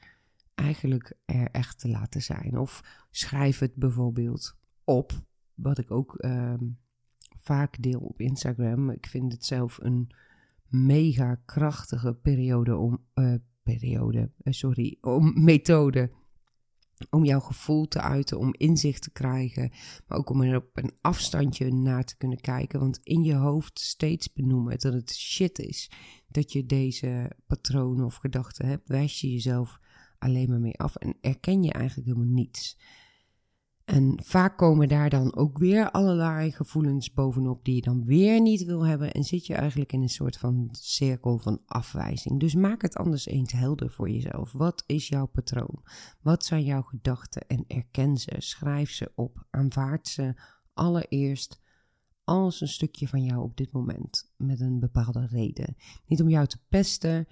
eigenlijk 0.56 1.18
er 1.26 1.50
echt 1.52 1.80
te 1.80 1.90
laten 1.90 2.22
zijn. 2.22 2.58
Of 2.58 3.06
schrijf 3.12 3.60
het 3.60 3.76
bijvoorbeeld 3.76 4.58
op, 4.84 5.12
wat 5.54 5.78
ik 5.78 5.92
ook 5.92 6.14
uh, 6.18 6.54
vaak 7.38 7.82
deel 7.82 8.00
op 8.00 8.20
Instagram. 8.22 8.90
Ik 8.90 9.06
vind 9.06 9.32
het 9.32 9.46
zelf 9.46 9.78
een 9.82 10.12
mega 10.68 11.36
krachtige 11.46 12.14
periode 12.14 12.78
om, 12.78 13.06
uh, 13.16 13.34
periode, 13.78 14.32
uh, 14.44 14.54
sorry, 14.54 14.98
om 15.02 15.34
methode 15.44 16.12
om 17.10 17.26
jouw 17.26 17.40
gevoel 17.40 17.88
te 17.88 18.02
uiten, 18.02 18.40
om 18.40 18.54
inzicht 18.58 19.02
te 19.02 19.12
krijgen, 19.12 19.72
maar 20.08 20.18
ook 20.18 20.30
om 20.30 20.42
er 20.42 20.56
op 20.56 20.70
een 20.74 20.92
afstandje 21.02 21.74
naar 21.74 22.04
te 22.04 22.18
kunnen 22.18 22.42
kijken. 22.42 22.80
Want 22.80 23.00
in 23.04 23.24
je 23.24 23.34
hoofd 23.34 23.80
steeds 23.80 24.34
benoemen 24.34 24.80
dat 24.80 24.94
het 24.94 25.16
shit 25.16 25.60
is 25.60 25.92
dat 26.28 26.52
je 26.52 26.66
deze 26.66 27.32
patronen 27.48 28.06
of 28.06 28.16
gedachten 28.16 28.68
hebt, 28.68 28.88
wijs 28.88 29.22
je 29.22 29.32
jezelf 29.32 29.80
alleen 30.18 30.50
maar 30.50 30.60
mee 30.60 30.80
af 30.80 30.96
en 30.96 31.18
erken 31.22 31.64
je 31.64 31.72
eigenlijk 31.72 32.08
helemaal 32.08 32.34
niets. 32.34 32.78
En 33.90 34.20
vaak 34.24 34.58
komen 34.58 34.88
daar 34.88 35.10
dan 35.10 35.36
ook 35.36 35.58
weer 35.58 35.92
allerlei 35.92 36.52
gevoelens 36.52 37.14
bovenop 37.14 37.66
die 37.66 37.76
je 37.76 37.82
dan 37.82 38.06
weer 38.06 38.42
niet 38.42 38.64
wil 38.64 38.86
hebben. 38.86 39.12
En 39.12 39.24
zit 39.24 39.46
je 39.46 39.54
eigenlijk 39.54 39.94
in 39.94 40.02
een 40.02 40.10
soort 40.10 40.38
van 40.38 40.70
cirkel 40.72 41.38
van 41.38 41.62
afwijzing. 41.66 42.40
Dus 42.40 42.56
maak 42.56 42.82
het 42.82 42.96
anders 42.96 43.26
eens 43.26 43.52
helder 43.52 43.90
voor 43.90 44.10
jezelf. 44.10 44.52
Wat 44.52 44.84
is 44.86 45.08
jouw 45.08 45.26
patroon? 45.26 45.84
Wat 46.22 46.46
zijn 46.46 46.64
jouw 46.64 46.82
gedachten? 46.82 47.48
En 47.48 47.64
erken 47.68 48.18
ze, 48.18 48.36
schrijf 48.38 48.92
ze 48.92 49.12
op, 49.16 49.46
aanvaard 49.50 50.08
ze 50.08 50.34
allereerst 50.74 51.62
als 52.24 52.62
een 52.62 52.68
stukje 52.68 53.08
van 53.08 53.24
jou 53.24 53.44
op 53.44 53.58
dit 53.58 53.72
moment. 53.72 54.32
Met 54.38 54.60
een 54.60 54.80
bepaalde 54.80 55.26
reden. 55.26 55.76
Niet 56.06 56.22
om 56.22 56.30
jou 56.30 56.48
te 56.48 56.60
pesten, 56.68 57.28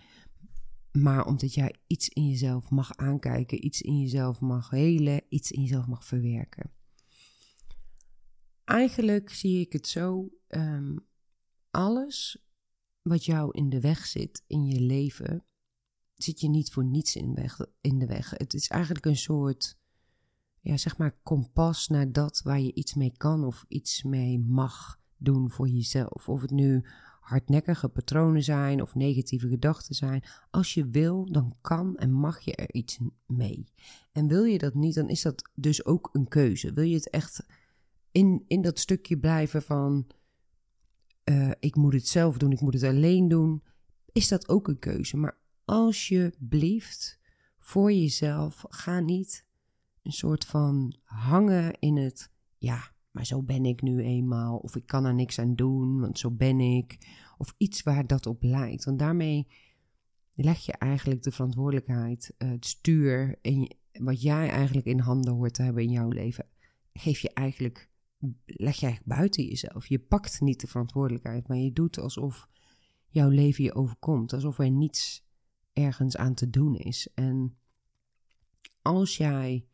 maar 1.02 1.26
omdat 1.26 1.54
jij 1.54 1.76
iets 1.88 2.10
in 2.10 2.28
jezelf 2.28 2.70
mag 2.70 2.96
aankijken, 2.96 3.66
iets 3.66 3.82
in 3.82 4.00
jezelf 4.00 4.40
mag 4.40 4.70
helen, 4.70 5.22
iets 5.30 5.52
in 5.52 5.62
jezelf 5.62 5.88
mag 5.88 6.06
verwerken. 6.06 6.72
Eigenlijk 8.64 9.30
zie 9.30 9.60
ik 9.60 9.74
het 9.74 9.88
zo: 9.88 10.30
um, 10.48 11.08
alles 11.72 12.46
wat 13.02 13.26
jou 13.26 13.52
in 13.52 13.70
de 13.70 13.80
weg 13.80 14.06
zit 14.06 14.44
in 14.48 14.66
je 14.66 14.82
leven, 14.82 15.46
zit 16.16 16.40
je 16.40 16.50
niet 16.50 16.72
voor 16.72 16.86
niets 16.86 17.16
in, 17.16 17.34
weg, 17.34 17.60
in 17.82 18.00
de 18.00 18.06
weg. 18.06 18.30
Het 18.30 18.54
is 18.54 18.68
eigenlijk 18.68 19.06
een 19.06 19.18
soort, 19.18 19.78
ja, 20.60 20.78
zeg 20.78 20.98
maar, 20.98 21.20
kompas 21.24 21.88
naar 21.88 22.12
dat 22.12 22.42
waar 22.42 22.60
je 22.60 22.74
iets 22.74 22.94
mee 22.94 23.18
kan 23.18 23.44
of 23.44 23.66
iets 23.68 24.04
mee 24.04 24.40
mag 24.40 25.00
doen 25.18 25.50
voor 25.50 25.68
jezelf. 25.68 26.30
Of 26.30 26.42
het 26.42 26.52
nu 26.52 26.86
hardnekkige 27.28 27.88
patronen 27.88 28.44
zijn 28.44 28.82
of 28.82 28.96
negatieve 28.96 29.48
gedachten 29.48 29.96
zijn. 29.96 30.24
Als 30.50 30.74
je 30.74 30.88
wil, 30.88 31.32
dan 31.32 31.56
kan 31.62 31.96
en 31.96 32.12
mag 32.12 32.40
je 32.40 32.56
er 32.56 32.74
iets 32.74 33.00
mee. 33.26 33.66
En 34.12 34.28
wil 34.28 34.44
je 34.44 34.58
dat 34.58 34.74
niet, 34.74 34.96
dan 34.96 35.10
is 35.10 35.22
dat 35.22 35.50
dus 35.56 35.86
ook 35.86 36.10
een 36.12 36.28
keuze. 36.28 36.74
Wil 36.74 36.84
je 36.84 36.96
het 36.96 37.10
echt 37.10 37.46
in, 38.12 38.44
in 38.48 38.62
dat 38.62 38.80
stukje 38.80 39.18
blijven 39.18 39.62
van 39.62 40.08
uh, 41.24 41.52
ik 41.60 41.76
moet 41.76 41.94
het 41.94 42.08
zelf 42.08 42.38
doen, 42.38 42.52
ik 42.52 42.62
moet 42.62 42.74
het 42.74 42.84
alleen 42.84 43.28
doen, 43.28 43.64
is 44.12 44.28
dat 44.28 44.50
ook 44.50 44.68
een 44.68 44.80
keuze. 44.80 45.18
Maar 45.18 45.38
als 45.66 46.08
je 46.08 46.34
blieft 46.40 47.20
voor 47.60 47.92
jezelf, 47.92 48.66
ga 48.70 49.00
niet 49.00 49.46
een 50.04 50.12
soort 50.12 50.46
van 50.46 50.96
hangen 51.04 51.80
in 51.80 51.98
het 51.98 52.32
ja, 52.58 52.92
maar 53.18 53.26
zo 53.26 53.42
ben 53.42 53.66
ik 53.66 53.82
nu 53.82 54.04
eenmaal. 54.04 54.58
Of 54.58 54.76
ik 54.76 54.86
kan 54.86 55.06
er 55.06 55.14
niks 55.14 55.40
aan 55.40 55.56
doen, 55.56 56.00
want 56.00 56.20
zo 56.20 56.32
ben 56.32 56.60
ik. 56.60 56.98
Of 57.38 57.54
iets 57.58 57.84
waar 57.84 58.08
dat 58.08 58.26
op 58.26 58.44
lijkt. 58.44 58.86
Want 58.86 59.00
daarmee 59.00 59.48
leg 60.34 60.66
je 60.66 60.72
eigenlijk 60.72 61.24
de 61.24 61.32
verantwoordelijkheid, 61.32 62.34
eh, 62.38 62.50
het 62.50 62.66
stuur, 62.66 63.40
en 63.42 63.76
wat 63.92 64.22
jij 64.22 64.50
eigenlijk 64.50 64.88
in 64.88 65.00
handen 65.00 65.34
hoort 65.34 65.54
te 65.54 65.62
hebben 65.62 65.84
in 65.84 65.92
jouw 65.92 66.10
leven, 66.10 66.46
geef 66.94 67.20
je 67.20 67.34
eigenlijk, 67.34 67.90
leg 68.46 68.76
je 68.76 68.86
eigenlijk 68.86 69.18
buiten 69.18 69.44
jezelf. 69.44 69.88
Je 69.88 70.00
pakt 70.00 70.42
niet 70.42 70.62
de 70.62 70.68
verantwoordelijkheid, 70.68 71.48
maar 71.48 71.58
je 71.58 71.74
doet 71.74 72.00
alsof 72.00 72.48
jouw 73.08 73.30
leven 73.30 73.64
je 73.64 73.76
overkomt. 73.76 74.34
Alsof 74.34 74.60
er 74.60 74.72
niets 74.72 75.26
ergens 75.74 76.18
aan 76.18 76.34
te 76.34 76.50
doen 76.50 76.76
is. 76.76 77.10
En 77.14 77.58
als 78.82 79.18
jij 79.18 79.66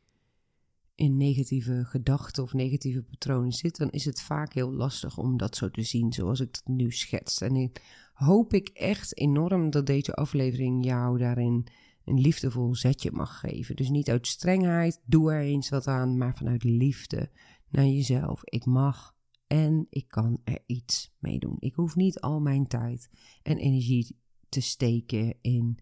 in 0.95 1.17
negatieve 1.17 1.85
gedachten 1.85 2.43
of 2.43 2.53
negatieve 2.53 3.03
patronen 3.03 3.51
zit, 3.51 3.77
dan 3.77 3.89
is 3.89 4.05
het 4.05 4.21
vaak 4.21 4.53
heel 4.53 4.71
lastig 4.71 5.17
om 5.17 5.37
dat 5.37 5.55
zo 5.55 5.69
te 5.69 5.81
zien 5.81 6.13
zoals 6.13 6.39
ik 6.39 6.47
het 6.51 6.61
nu 6.75 6.91
schets. 6.91 7.41
En 7.41 7.55
ik 7.55 7.81
hoop 8.13 8.53
ik 8.53 8.67
echt 8.67 9.17
enorm 9.17 9.69
dat 9.69 9.85
deze 9.85 10.13
aflevering 10.13 10.85
jou 10.85 11.17
daarin 11.17 11.67
een 12.05 12.19
liefdevol 12.19 12.75
zetje 12.75 13.11
mag 13.11 13.39
geven. 13.39 13.75
Dus 13.75 13.89
niet 13.89 14.09
uit 14.09 14.27
strengheid, 14.27 15.01
doe 15.05 15.31
er 15.31 15.41
eens 15.41 15.69
wat 15.69 15.87
aan, 15.87 16.17
maar 16.17 16.35
vanuit 16.35 16.63
liefde 16.63 17.29
naar 17.69 17.85
jezelf. 17.85 18.43
Ik 18.43 18.65
mag 18.65 19.15
en 19.47 19.87
ik 19.89 20.07
kan 20.07 20.39
er 20.43 20.59
iets 20.65 21.13
mee 21.19 21.39
doen. 21.39 21.55
Ik 21.59 21.73
hoef 21.73 21.95
niet 21.95 22.19
al 22.19 22.39
mijn 22.39 22.67
tijd 22.67 23.09
en 23.43 23.57
energie 23.57 24.17
te 24.49 24.61
steken 24.61 25.35
in 25.41 25.79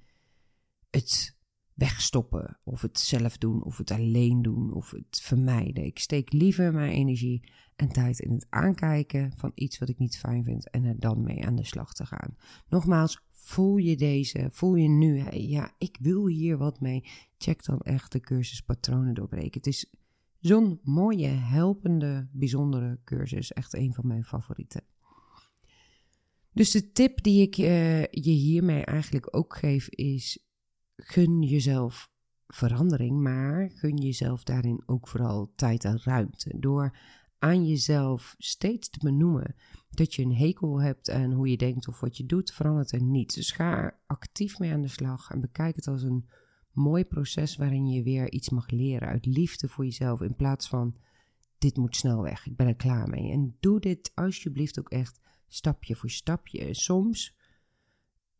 het 0.89 1.39
wegstoppen, 1.81 2.59
of 2.63 2.81
het 2.81 2.99
zelf 2.99 3.37
doen, 3.37 3.63
of 3.63 3.77
het 3.77 3.91
alleen 3.91 4.41
doen, 4.41 4.73
of 4.73 4.91
het 4.91 5.21
vermijden. 5.21 5.85
Ik 5.85 5.99
steek 5.99 6.33
liever 6.33 6.73
mijn 6.73 6.91
energie 6.91 7.51
en 7.75 7.89
tijd 7.89 8.19
in 8.19 8.31
het 8.31 8.45
aankijken 8.49 9.33
van 9.37 9.51
iets 9.55 9.77
wat 9.77 9.89
ik 9.89 9.97
niet 9.97 10.17
fijn 10.17 10.43
vind 10.43 10.69
en 10.69 10.83
er 10.83 10.99
dan 10.99 11.23
mee 11.23 11.45
aan 11.45 11.55
de 11.55 11.65
slag 11.65 11.93
te 11.93 12.05
gaan. 12.05 12.35
Nogmaals, 12.69 13.21
voel 13.31 13.77
je 13.77 13.97
deze, 13.97 14.49
voel 14.51 14.75
je 14.75 14.87
nu, 14.87 15.23
ja, 15.31 15.71
ik 15.77 15.97
wil 15.99 16.27
hier 16.27 16.57
wat 16.57 16.79
mee. 16.79 17.03
Check 17.37 17.65
dan 17.65 17.79
echt 17.79 18.11
de 18.11 18.19
cursus 18.19 18.61
Patronen 18.61 19.13
doorbreken. 19.13 19.53
Het 19.53 19.67
is 19.67 19.93
zo'n 20.39 20.79
mooie, 20.83 21.27
helpende, 21.27 22.27
bijzondere 22.31 22.99
cursus. 23.03 23.53
Echt 23.53 23.73
een 23.73 23.93
van 23.93 24.07
mijn 24.07 24.23
favorieten. 24.23 24.83
Dus 26.53 26.71
de 26.71 26.91
tip 26.91 27.23
die 27.23 27.41
ik 27.41 27.57
uh, 27.57 28.01
je 28.01 28.31
hiermee 28.31 28.83
eigenlijk 28.83 29.35
ook 29.35 29.55
geef 29.55 29.89
is 29.89 30.50
gun 30.95 31.41
jezelf 31.41 32.09
verandering, 32.47 33.21
maar 33.21 33.69
gun 33.69 33.97
jezelf 33.97 34.43
daarin 34.43 34.83
ook 34.85 35.07
vooral 35.07 35.51
tijd 35.55 35.83
en 35.83 35.99
ruimte. 36.03 36.59
Door 36.59 36.97
aan 37.39 37.67
jezelf 37.67 38.35
steeds 38.37 38.89
te 38.89 38.99
benoemen 38.99 39.55
dat 39.89 40.15
je 40.15 40.23
een 40.23 40.35
hekel 40.35 40.81
hebt 40.81 41.09
aan 41.09 41.31
hoe 41.31 41.49
je 41.49 41.57
denkt 41.57 41.87
of 41.87 41.99
wat 41.99 42.17
je 42.17 42.25
doet, 42.25 42.53
verandert 42.53 42.91
er 42.91 43.03
niets. 43.03 43.35
Dus 43.35 43.51
ga 43.51 43.77
er 43.77 43.99
actief 44.07 44.59
mee 44.59 44.71
aan 44.71 44.81
de 44.81 44.87
slag 44.87 45.29
en 45.29 45.41
bekijk 45.41 45.75
het 45.75 45.87
als 45.87 46.03
een 46.03 46.29
mooi 46.71 47.05
proces 47.05 47.55
waarin 47.55 47.87
je 47.87 48.03
weer 48.03 48.31
iets 48.31 48.49
mag 48.49 48.69
leren 48.69 49.07
uit 49.07 49.25
liefde 49.25 49.67
voor 49.67 49.85
jezelf 49.85 50.21
in 50.21 50.35
plaats 50.35 50.67
van 50.67 50.95
dit 51.57 51.77
moet 51.77 51.95
snel 51.95 52.21
weg, 52.21 52.45
ik 52.45 52.55
ben 52.55 52.67
er 52.67 52.75
klaar 52.75 53.09
mee. 53.09 53.31
En 53.31 53.57
doe 53.59 53.79
dit 53.79 54.11
alsjeblieft 54.13 54.79
ook 54.79 54.89
echt 54.89 55.19
stapje 55.47 55.95
voor 55.95 56.09
stapje. 56.09 56.73
Soms 56.73 57.35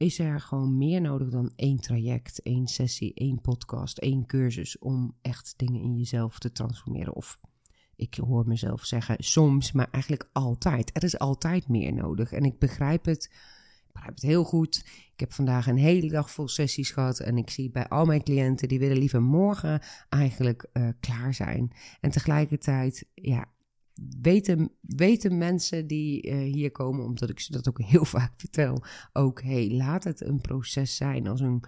is 0.01 0.19
er 0.19 0.39
gewoon 0.39 0.77
meer 0.77 1.01
nodig 1.01 1.29
dan 1.29 1.51
één 1.55 1.79
traject, 1.79 2.41
één 2.41 2.67
sessie, 2.67 3.13
één 3.13 3.41
podcast, 3.41 3.97
één 3.97 4.25
cursus 4.25 4.79
om 4.79 5.15
echt 5.21 5.53
dingen 5.57 5.81
in 5.81 5.97
jezelf 5.97 6.39
te 6.39 6.51
transformeren. 6.51 7.15
Of 7.15 7.39
ik 7.95 8.15
hoor 8.15 8.47
mezelf 8.47 8.85
zeggen 8.85 9.15
soms, 9.19 9.71
maar 9.71 9.87
eigenlijk 9.91 10.29
altijd. 10.31 10.89
Er 10.93 11.03
is 11.03 11.19
altijd 11.19 11.67
meer 11.67 11.93
nodig. 11.93 12.31
En 12.31 12.43
ik 12.43 12.59
begrijp 12.59 13.05
het. 13.05 13.23
Ik 13.87 13.91
begrijp 13.93 14.13
het 14.13 14.23
heel 14.23 14.43
goed. 14.43 14.85
Ik 15.13 15.19
heb 15.19 15.33
vandaag 15.33 15.67
een 15.67 15.77
hele 15.77 16.09
dag 16.09 16.31
vol 16.31 16.47
sessies 16.47 16.91
gehad. 16.91 17.19
En 17.19 17.37
ik 17.37 17.49
zie 17.49 17.71
bij 17.71 17.87
al 17.87 18.05
mijn 18.05 18.23
cliënten, 18.23 18.67
die 18.67 18.79
willen 18.79 18.97
liever 18.97 19.21
morgen 19.21 19.81
eigenlijk 20.09 20.69
uh, 20.73 20.87
klaar 20.99 21.33
zijn. 21.33 21.71
En 21.99 22.11
tegelijkertijd, 22.11 23.05
ja, 23.13 23.45
weten, 24.21 24.71
weten 24.81 25.37
mensen 25.37 25.87
die 25.87 26.27
uh, 26.27 26.53
hier 26.53 26.71
komen, 26.71 27.05
omdat 27.05 27.29
ik 27.29 27.39
ze 27.39 27.51
dat 27.51 27.67
ook 27.69 27.81
heel 27.81 28.05
vaak 28.17 28.33
vertel, 28.37 28.83
ook 29.13 29.41
hey, 29.41 29.71
laat 29.71 30.03
het 30.03 30.21
een 30.21 30.41
proces 30.41 30.95
zijn 30.95 31.27
als 31.27 31.39
een 31.39 31.63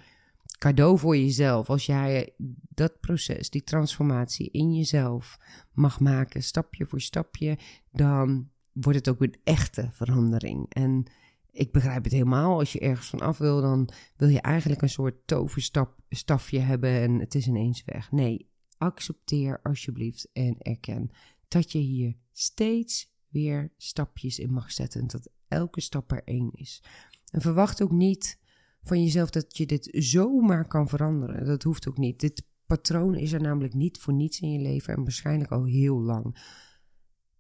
cadeau 0.58 1.00
voor 1.00 1.18
jezelf. 1.18 1.70
Als 1.70 1.86
jij 1.86 2.34
dat 2.70 3.00
proces, 3.00 3.50
die 3.50 3.64
transformatie 3.64 4.50
in 4.52 4.76
jezelf 4.76 5.38
mag 5.74 6.00
maken, 6.00 6.44
stapje 6.44 6.86
voor 6.86 7.02
stapje, 7.02 7.58
dan 7.92 8.50
wordt 8.74 8.98
het 8.98 9.10
ook 9.10 9.22
een 9.22 9.36
echte 9.44 9.90
verandering. 9.92 10.66
En 10.70 11.06
ik 11.52 11.72
begrijp 11.72 12.04
het 12.04 12.14
helemaal. 12.14 12.60
Als 12.60 12.72
je 12.72 12.80
ergens 12.80 13.08
van 13.08 13.20
af 13.20 13.38
wil, 13.38 13.62
dan 13.62 13.90
wil 14.18 14.28
je 14.28 14.42
eigenlijk 14.42 14.82
een 14.82 14.90
soort 14.90 15.28
toverstafje 15.28 16.60
hebben 16.60 16.90
en 16.90 17.20
het 17.20 17.36
is 17.36 17.48
ineens 17.48 17.84
weg. 17.86 18.12
Nee, 18.12 18.50
accepteer 18.78 19.60
alsjeblieft 19.64 20.30
en 20.34 20.56
erken 20.58 21.12
dat 21.54 21.72
je 21.72 21.80
hier 21.80 22.16
steeds 22.32 23.12
weer 23.28 23.74
stapjes 23.78 24.40
in 24.40 24.54
mag 24.54 24.72
zetten. 24.72 25.02
En 25.02 25.08
dat 25.08 25.30
elke 25.48 25.82
stap 25.82 26.12
er 26.12 26.24
één 26.24 26.52
is. 26.52 26.84
En 27.32 27.42
verwacht 27.42 27.82
ook 27.82 27.92
niet 27.92 28.40
van 28.82 29.04
jezelf 29.04 29.30
dat 29.30 29.58
je 29.58 29.66
dit 29.66 29.90
zomaar 29.92 30.68
kan 30.68 30.90
veranderen. 30.90 31.46
Dat 31.46 31.64
hoeft 31.64 31.88
ook 31.88 31.98
niet. 31.98 32.20
Dit 32.20 32.44
patroon 32.66 33.16
is 33.16 33.32
er 33.32 33.42
namelijk 33.42 33.74
niet 33.74 33.98
voor 33.98 34.14
niets 34.14 34.40
in 34.40 34.52
je 34.52 34.60
leven 34.60 34.96
en 34.96 35.04
waarschijnlijk 35.04 35.52
al 35.52 35.66
heel 35.66 36.00
lang. 36.00 36.38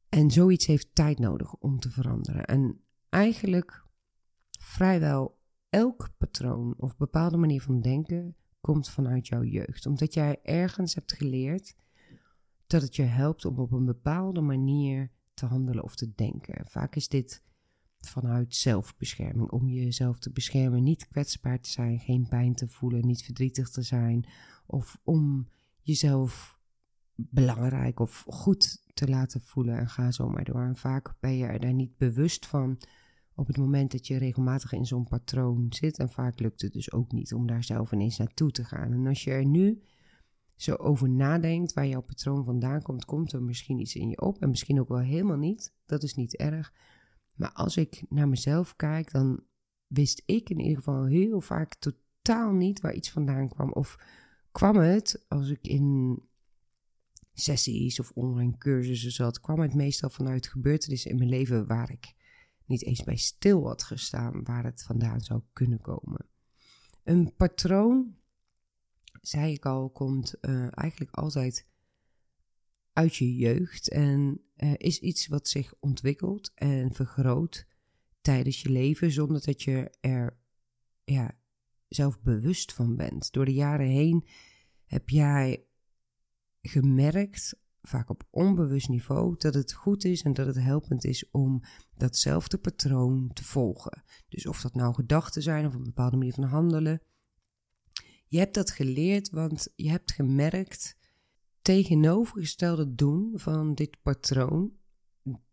En 0.09 0.31
zoiets 0.31 0.65
heeft 0.65 0.95
tijd 0.95 1.19
nodig 1.19 1.53
om 1.53 1.79
te 1.79 1.89
veranderen. 1.89 2.45
En 2.45 2.81
eigenlijk 3.09 3.85
vrijwel 4.59 5.39
elk 5.69 6.09
patroon 6.17 6.73
of 6.77 6.97
bepaalde 6.97 7.37
manier 7.37 7.61
van 7.61 7.81
denken 7.81 8.35
komt 8.61 8.89
vanuit 8.89 9.27
jouw 9.27 9.43
jeugd. 9.43 9.85
Omdat 9.85 10.13
jij 10.13 10.39
ergens 10.43 10.95
hebt 10.95 11.13
geleerd 11.13 11.75
dat 12.73 12.81
het 12.81 12.95
je 12.95 13.03
helpt 13.03 13.45
om 13.45 13.59
op 13.59 13.71
een 13.71 13.85
bepaalde 13.85 14.41
manier 14.41 15.11
te 15.33 15.45
handelen 15.45 15.83
of 15.83 15.95
te 15.95 16.11
denken. 16.15 16.65
Vaak 16.67 16.95
is 16.95 17.07
dit 17.07 17.43
vanuit 17.99 18.55
zelfbescherming, 18.55 19.51
om 19.51 19.69
jezelf 19.69 20.19
te 20.19 20.31
beschermen, 20.31 20.83
niet 20.83 21.07
kwetsbaar 21.07 21.59
te 21.59 21.69
zijn, 21.69 21.99
geen 21.99 22.27
pijn 22.27 22.53
te 22.53 22.67
voelen, 22.67 23.05
niet 23.05 23.23
verdrietig 23.23 23.69
te 23.69 23.81
zijn, 23.81 24.25
of 24.65 24.99
om 25.03 25.49
jezelf 25.81 26.59
belangrijk 27.15 27.99
of 27.99 28.25
goed 28.27 28.81
te 28.93 29.07
laten 29.07 29.41
voelen 29.41 29.77
en 29.77 29.89
ga 29.89 30.11
zo 30.11 30.29
maar 30.29 30.43
door. 30.43 30.61
En 30.61 30.75
vaak 30.75 31.15
ben 31.19 31.37
je 31.37 31.45
er 31.45 31.59
daar 31.59 31.73
niet 31.73 31.97
bewust 31.97 32.45
van 32.45 32.77
op 33.35 33.47
het 33.47 33.57
moment 33.57 33.91
dat 33.91 34.07
je 34.07 34.17
regelmatig 34.17 34.71
in 34.73 34.85
zo'n 34.85 35.07
patroon 35.07 35.65
zit. 35.69 35.99
En 35.99 36.09
vaak 36.09 36.39
lukt 36.39 36.61
het 36.61 36.73
dus 36.73 36.91
ook 36.91 37.11
niet 37.11 37.33
om 37.33 37.47
daar 37.47 37.63
zelf 37.63 37.91
ineens 37.91 38.17
naartoe 38.17 38.51
te 38.51 38.63
gaan. 38.63 38.91
En 38.91 39.07
als 39.07 39.23
je 39.23 39.31
er 39.31 39.45
nu 39.45 39.81
zo 40.55 40.75
over 40.75 41.09
nadenkt 41.09 41.73
waar 41.73 41.87
jouw 41.87 42.01
patroon 42.01 42.45
vandaan 42.45 42.81
komt, 42.81 43.05
komt 43.05 43.31
er 43.31 43.43
misschien 43.43 43.79
iets 43.79 43.95
in 43.95 44.09
je 44.09 44.21
op. 44.21 44.41
En 44.41 44.49
misschien 44.49 44.79
ook 44.79 44.87
wel 44.87 44.99
helemaal 44.99 45.37
niet. 45.37 45.73
Dat 45.85 46.03
is 46.03 46.13
niet 46.13 46.35
erg. 46.35 46.73
Maar 47.33 47.51
als 47.51 47.77
ik 47.77 48.03
naar 48.09 48.27
mezelf 48.27 48.75
kijk, 48.75 49.11
dan 49.11 49.43
wist 49.87 50.23
ik 50.25 50.49
in 50.49 50.59
ieder 50.59 50.77
geval 50.77 51.05
heel 51.05 51.41
vaak 51.41 51.75
totaal 51.75 52.51
niet 52.51 52.81
waar 52.81 52.93
iets 52.93 53.11
vandaan 53.11 53.49
kwam. 53.49 53.71
Of 53.71 53.99
kwam 54.51 54.77
het, 54.77 55.25
als 55.27 55.49
ik 55.49 55.67
in 55.67 56.19
sessies 57.33 57.99
of 57.99 58.11
online 58.11 58.57
cursussen 58.57 59.11
zat, 59.11 59.39
kwam 59.39 59.59
het 59.59 59.73
meestal 59.73 60.09
vanuit 60.09 60.47
gebeurtenissen 60.47 61.11
in 61.11 61.17
mijn 61.17 61.29
leven 61.29 61.67
waar 61.67 61.91
ik 61.91 62.13
niet 62.65 62.83
eens 62.83 63.03
bij 63.03 63.15
stil 63.15 63.67
had 63.67 63.83
gestaan, 63.83 64.43
waar 64.43 64.63
het 64.63 64.83
vandaan 64.83 65.21
zou 65.21 65.41
kunnen 65.53 65.81
komen. 65.81 66.25
Een 67.03 67.33
patroon, 67.35 68.15
zei 69.25 69.53
ik 69.53 69.65
al, 69.65 69.89
komt 69.89 70.35
uh, 70.41 70.67
eigenlijk 70.71 71.15
altijd 71.15 71.69
uit 72.93 73.15
je 73.15 73.35
jeugd 73.35 73.89
en 73.89 74.41
uh, 74.57 74.73
is 74.77 74.99
iets 74.99 75.27
wat 75.27 75.47
zich 75.47 75.73
ontwikkelt 75.79 76.51
en 76.55 76.93
vergroot 76.93 77.65
tijdens 78.21 78.61
je 78.61 78.69
leven 78.69 79.11
zonder 79.11 79.45
dat 79.45 79.61
je 79.61 79.97
er 79.99 80.37
ja, 81.03 81.37
zelf 81.87 82.21
bewust 82.21 82.73
van 82.73 82.95
bent. 82.95 83.31
Door 83.31 83.45
de 83.45 83.53
jaren 83.53 83.87
heen 83.87 84.27
heb 84.85 85.09
jij 85.09 85.65
gemerkt, 86.61 87.59
vaak 87.81 88.09
op 88.09 88.27
onbewust 88.29 88.89
niveau, 88.89 89.35
dat 89.37 89.53
het 89.53 89.73
goed 89.73 90.05
is 90.05 90.21
en 90.21 90.33
dat 90.33 90.45
het 90.45 90.59
helpend 90.59 91.03
is 91.03 91.29
om 91.31 91.61
datzelfde 91.95 92.57
patroon 92.57 93.33
te 93.33 93.43
volgen. 93.43 94.03
Dus 94.29 94.45
of 94.45 94.61
dat 94.61 94.75
nou 94.75 94.93
gedachten 94.93 95.41
zijn 95.41 95.65
of 95.65 95.73
een 95.73 95.83
bepaalde 95.83 96.17
manier 96.17 96.33
van 96.33 96.43
handelen. 96.43 97.01
Je 98.33 98.39
hebt 98.39 98.53
dat 98.53 98.71
geleerd, 98.71 99.29
want 99.29 99.67
je 99.75 99.89
hebt 99.89 100.11
gemerkt 100.11 100.97
tegenovergestelde 101.61 102.95
doen 102.95 103.31
van 103.35 103.73
dit 103.73 103.97
patroon 104.01 104.71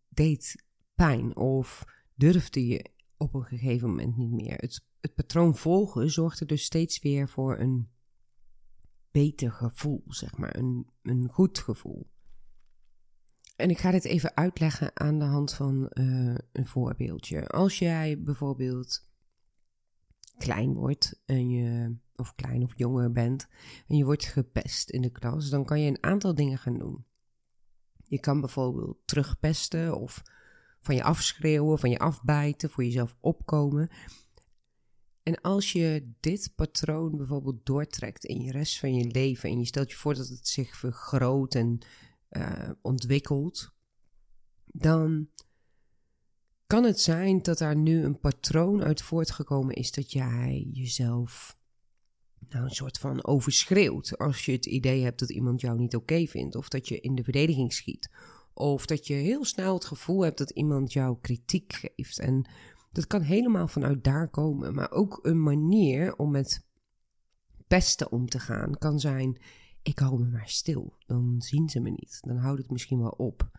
deed 0.09 0.65
pijn 0.95 1.37
of 1.37 1.85
durfde 2.15 2.67
je 2.67 2.91
op 3.17 3.35
een 3.35 3.45
gegeven 3.45 3.89
moment 3.89 4.17
niet 4.17 4.31
meer. 4.31 4.55
Het, 4.55 4.85
het 5.01 5.15
patroon 5.15 5.57
volgen 5.57 6.11
zorgde 6.11 6.47
dus 6.47 6.65
steeds 6.65 6.99
weer 6.99 7.29
voor 7.29 7.59
een 7.59 7.91
beter 9.11 9.53
gevoel, 9.53 10.03
zeg 10.07 10.37
maar, 10.37 10.57
een, 10.57 10.87
een 11.03 11.29
goed 11.29 11.59
gevoel. 11.59 12.11
En 13.57 13.71
ik 13.71 13.79
ga 13.79 13.91
dit 13.91 14.05
even 14.05 14.37
uitleggen 14.37 15.01
aan 15.01 15.19
de 15.19 15.25
hand 15.25 15.55
van 15.55 15.91
uh, 15.93 16.35
een 16.53 16.67
voorbeeldje. 16.67 17.47
Als 17.47 17.79
jij 17.79 18.23
bijvoorbeeld 18.23 19.09
klein 20.39 20.75
wordt 20.75 21.23
en 21.25 21.51
je, 21.51 21.97
of 22.21 22.35
klein 22.35 22.63
of 22.63 22.73
jonger 22.77 23.13
bent 23.13 23.49
en 23.87 23.97
je 23.97 24.05
wordt 24.05 24.25
gepest 24.25 24.91
in 24.91 25.03
de 25.03 25.11
klas, 25.11 25.51
dan 25.51 25.65
kan 25.65 25.81
je 25.81 25.89
een 25.89 26.03
aantal 26.03 26.35
dingen 26.35 26.59
gaan 26.59 26.79
doen. 26.79 27.05
Je 28.05 28.21
kan 28.21 28.41
bijvoorbeeld 28.41 28.99
terugpesten 29.05 29.97
of 29.97 30.23
van 30.81 30.95
je 30.95 31.03
afschreeuwen, 31.03 31.79
van 31.79 31.91
je 31.91 31.99
afbijten, 31.99 32.71
voor 32.71 32.85
jezelf 32.85 33.17
opkomen. 33.21 33.91
En 35.23 35.41
als 35.41 35.73
je 35.73 36.13
dit 36.21 36.53
patroon 36.55 37.17
bijvoorbeeld 37.17 37.67
doortrekt 37.67 38.25
in 38.25 38.41
je 38.41 38.53
rest 38.53 38.79
van 38.79 38.95
je 38.95 39.05
leven 39.05 39.51
en 39.51 39.59
je 39.59 39.65
stelt 39.65 39.91
je 39.91 39.97
voor 39.97 40.15
dat 40.15 40.29
het 40.29 40.49
zich 40.49 40.77
vergroot 40.77 41.55
en 41.55 41.79
uh, 42.31 42.71
ontwikkelt, 42.83 43.75
dan 44.65 45.29
kan 46.67 46.85
het 46.85 47.01
zijn 47.01 47.43
dat 47.43 47.59
daar 47.59 47.77
nu 47.77 48.05
een 48.05 48.21
patroon 48.21 48.83
uit 48.83 49.03
voortgekomen 49.03 49.75
is 49.75 49.93
dat 49.93 50.13
jij 50.13 50.69
jezelf 50.73 51.59
nou, 52.51 52.65
een 52.65 52.71
soort 52.71 52.99
van 52.99 53.25
overschreeuwt 53.25 54.19
als 54.19 54.45
je 54.45 54.53
het 54.53 54.67
idee 54.67 55.03
hebt 55.03 55.19
dat 55.19 55.31
iemand 55.31 55.61
jou 55.61 55.79
niet 55.79 55.97
oké 55.97 56.27
vindt, 56.27 56.57
of 56.57 56.69
dat 56.69 56.89
je 56.89 57.01
in 57.01 57.15
de 57.15 57.25
verdediging 57.25 57.73
schiet, 57.73 58.11
of 58.55 58.87
dat 58.87 59.07
je 59.07 59.15
heel 59.15 59.45
snel 59.45 59.75
het 59.75 59.85
gevoel 59.85 60.21
hebt 60.21 60.39
dat 60.39 60.51
iemand 60.51 60.93
jou 60.93 61.17
kritiek 61.21 61.73
geeft. 61.73 62.19
En 62.19 62.49
dat 62.93 63.07
kan 63.07 63.21
helemaal 63.23 63.69
vanuit 63.69 64.05
daar 64.05 64.29
komen. 64.29 64.75
Maar 64.75 64.91
ook 64.91 65.19
een 65.23 65.43
manier 65.43 66.17
om 66.17 66.31
met 66.31 66.67
pesten 67.67 68.13
om 68.13 68.29
te 68.29 68.39
gaan 68.39 68.79
kan 68.79 69.01
zijn: 69.01 69.41
ik 69.83 69.99
hou 69.99 70.19
me 70.19 70.29
maar 70.29 70.49
stil. 70.49 70.95
Dan 71.07 71.35
zien 71.39 71.69
ze 71.69 71.81
me 71.81 71.91
niet. 71.91 72.19
Dan 72.21 72.37
houdt 72.37 72.59
het 72.59 72.71
misschien 72.71 73.01
wel 73.01 73.15
op. 73.17 73.51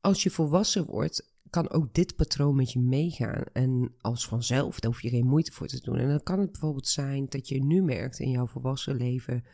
Als 0.00 0.22
je 0.22 0.30
volwassen 0.30 0.84
wordt, 0.84 1.33
kan 1.54 1.70
ook 1.70 1.94
dit 1.94 2.16
patroon 2.16 2.56
met 2.56 2.72
je 2.72 2.80
meegaan. 2.80 3.44
En 3.52 3.94
als 4.00 4.26
vanzelf, 4.26 4.80
daar 4.80 4.90
hoef 4.90 5.02
je 5.02 5.08
geen 5.08 5.26
moeite 5.26 5.52
voor 5.52 5.66
te 5.66 5.80
doen. 5.80 5.96
En 5.96 6.08
dan 6.08 6.22
kan 6.22 6.38
het 6.38 6.50
bijvoorbeeld 6.50 6.88
zijn 6.88 7.26
dat 7.28 7.48
je 7.48 7.64
nu 7.64 7.82
merkt 7.82 8.18
in 8.18 8.30
jouw 8.30 8.46
volwassen 8.46 8.96
leven 8.96 9.44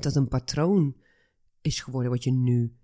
dat 0.00 0.14
een 0.14 0.28
patroon 0.28 0.96
is 1.60 1.80
geworden 1.80 2.10
wat 2.10 2.24
je 2.24 2.32
nu 2.32 2.76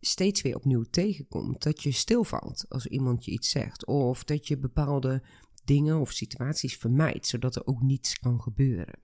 steeds 0.00 0.42
weer 0.42 0.56
opnieuw 0.56 0.82
tegenkomt. 0.82 1.62
Dat 1.62 1.82
je 1.82 1.92
stilvalt 1.92 2.66
als 2.68 2.86
iemand 2.86 3.24
je 3.24 3.30
iets 3.30 3.50
zegt. 3.50 3.86
Of 3.86 4.24
dat 4.24 4.48
je 4.48 4.58
bepaalde 4.58 5.22
dingen 5.64 6.00
of 6.00 6.12
situaties 6.12 6.76
vermijdt, 6.76 7.26
zodat 7.26 7.56
er 7.56 7.66
ook 7.66 7.82
niets 7.82 8.18
kan 8.18 8.40
gebeuren. 8.40 9.00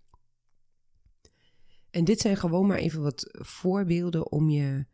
En 1.90 2.05
dit 2.05 2.20
zijn 2.20 2.37
gewoon 2.37 2.66
maar 2.66 2.79
even 2.79 3.03
wat 3.03 3.29
voorbeelden 3.33 4.33
om 4.33 4.49
je 4.49 4.87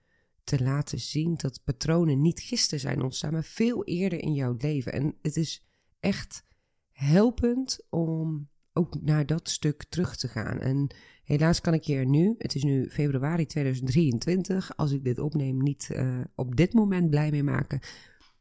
te 0.45 0.63
laten 0.63 0.99
zien 1.01 1.35
dat 1.37 1.61
patronen 1.65 2.21
niet 2.21 2.41
gisteren 2.41 2.81
zijn 2.81 3.03
ontstaan, 3.03 3.33
maar 3.33 3.45
veel 3.45 3.85
eerder 3.85 4.19
in 4.19 4.35
jouw 4.35 4.55
leven. 4.59 4.93
En 4.93 5.15
het 5.23 5.37
is 5.37 5.67
echt 6.01 6.45
helpend 6.91 7.87
om 7.91 8.51
ook 8.73 9.03
naar 9.03 9.27
dat 9.27 9.49
stuk 9.49 9.85
terug 9.85 10.17
te 10.17 10.29
gaan. 10.29 10.61
En 10.61 10.95
helaas 11.25 11.61
kan 11.61 11.75
ik 11.75 11.85
hier 11.85 12.07
nu, 12.07 12.35
het 12.39 12.55
is 12.55 12.63
nu 12.63 12.91
februari 12.91 13.47
2023, 13.47 14.77
als 14.77 14.93
ik 14.93 15.05
dit 15.05 15.19
opneem, 15.19 15.63
niet 15.63 15.89
uh, 15.93 16.21
op 16.35 16.57
dit 16.57 16.73
moment 16.73 17.11
blij 17.11 17.31
mee 17.31 17.43
maken. 17.43 17.81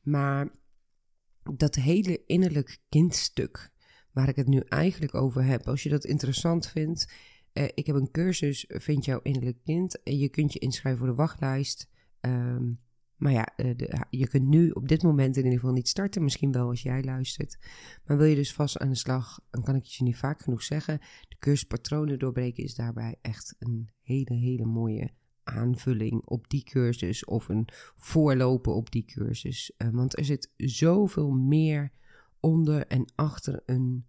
Maar 0.02 0.52
dat 1.56 1.76
hele 1.76 2.24
innerlijk 2.26 2.78
kindstuk, 2.90 3.72
waar 4.12 4.30
ik 4.30 4.36
het 4.36 4.48
nu 4.48 4.60
eigenlijk 4.60 5.16
over 5.16 5.44
heb, 5.44 5.68
als 5.68 5.84
je 5.84 5.90
dat 5.90 6.06
interessant 6.06 6.68
vindt. 6.68 7.14
Uh, 7.54 7.64
ik 7.74 7.86
heb 7.86 7.96
een 7.96 8.12
cursus, 8.12 8.66
Vind 8.68 9.06
jouw 9.06 9.20
innerlijk 9.22 9.64
kind. 9.64 10.04
En 10.04 10.18
je 10.18 10.30
kunt 10.30 10.54
je 10.54 10.60
inschrijven 10.60 11.00
voor 11.00 11.10
de 11.10 11.22
wachtlijst. 11.22 11.90
Um, 12.22 12.80
maar 13.22 13.32
ja, 13.32 13.56
eh, 13.56 13.78
de, 13.78 14.06
je 14.10 14.28
kunt 14.28 14.48
nu 14.48 14.70
op 14.70 14.88
dit 14.88 15.04
moment 15.04 15.38
in 15.38 15.44
ieder 15.44 15.60
geval 15.60 15.74
niet 15.74 15.88
starten. 15.88 16.24
Misschien 16.24 16.52
wel 16.52 16.68
als 16.68 16.82
jij 16.82 17.04
luistert. 17.04 17.58
Maar 18.06 18.18
wil 18.18 18.26
je 18.26 18.36
dus 18.36 18.54
vast 18.54 18.78
aan 18.78 18.90
de 18.90 18.96
slag, 18.96 19.40
dan 19.50 19.64
kan 19.64 19.76
ik 19.76 19.84
het 19.84 19.94
je 19.94 20.04
niet 20.04 20.18
vaak 20.18 20.42
genoeg 20.42 20.64
zeggen. 20.64 21.00
De 21.28 21.36
cursus 21.40 21.68
patronen 21.68 22.20
doorbreken 22.20 22.64
is 22.64 22.76
daarbij 22.76 23.16
echt 23.22 23.56
een 23.60 23.90
hele, 24.02 24.34
hele 24.34 24.66
mooie 24.66 25.12
aanvulling 25.44 26.22
op 26.26 26.50
die 26.50 26.64
cursus. 26.64 27.26
Of 27.26 27.50
een 27.50 27.68
voorlopen 27.96 28.76
op 28.76 28.92
die 28.92 29.06
cursus. 29.06 29.72
Uh, 29.78 29.90
want 29.92 30.18
er 30.18 30.26
zit 30.26 30.52
zoveel 30.58 31.32
meer 31.32 31.92
onder 32.40 32.88
en 32.88 33.12
achter 33.16 33.62
een 33.66 34.06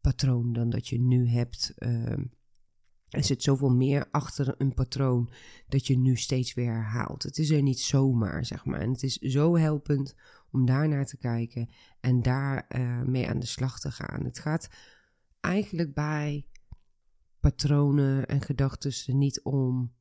patroon 0.00 0.52
dan 0.52 0.70
dat 0.70 0.88
je 0.88 1.00
nu 1.00 1.28
hebt. 1.28 1.74
Uh, 1.78 2.16
er 3.10 3.24
zit 3.24 3.42
zoveel 3.42 3.70
meer 3.70 4.08
achter 4.10 4.54
een 4.58 4.74
patroon 4.74 5.30
dat 5.68 5.86
je 5.86 5.98
nu 5.98 6.16
steeds 6.16 6.54
weer 6.54 6.72
herhaalt. 6.72 7.22
Het 7.22 7.38
is 7.38 7.50
er 7.50 7.62
niet 7.62 7.80
zomaar, 7.80 8.44
zeg 8.44 8.64
maar. 8.64 8.80
En 8.80 8.90
het 8.90 9.02
is 9.02 9.16
zo 9.16 9.56
helpend 9.56 10.14
om 10.50 10.66
daar 10.66 10.88
naar 10.88 11.06
te 11.06 11.16
kijken 11.16 11.68
en 12.00 12.22
daar 12.22 12.66
uh, 12.68 13.02
mee 13.02 13.28
aan 13.28 13.38
de 13.38 13.46
slag 13.46 13.80
te 13.80 13.90
gaan. 13.90 14.24
Het 14.24 14.38
gaat 14.38 14.68
eigenlijk 15.40 15.94
bij 15.94 16.46
patronen 17.40 18.26
en 18.26 18.40
gedachten 18.40 19.18
niet 19.18 19.42
om 19.42 19.92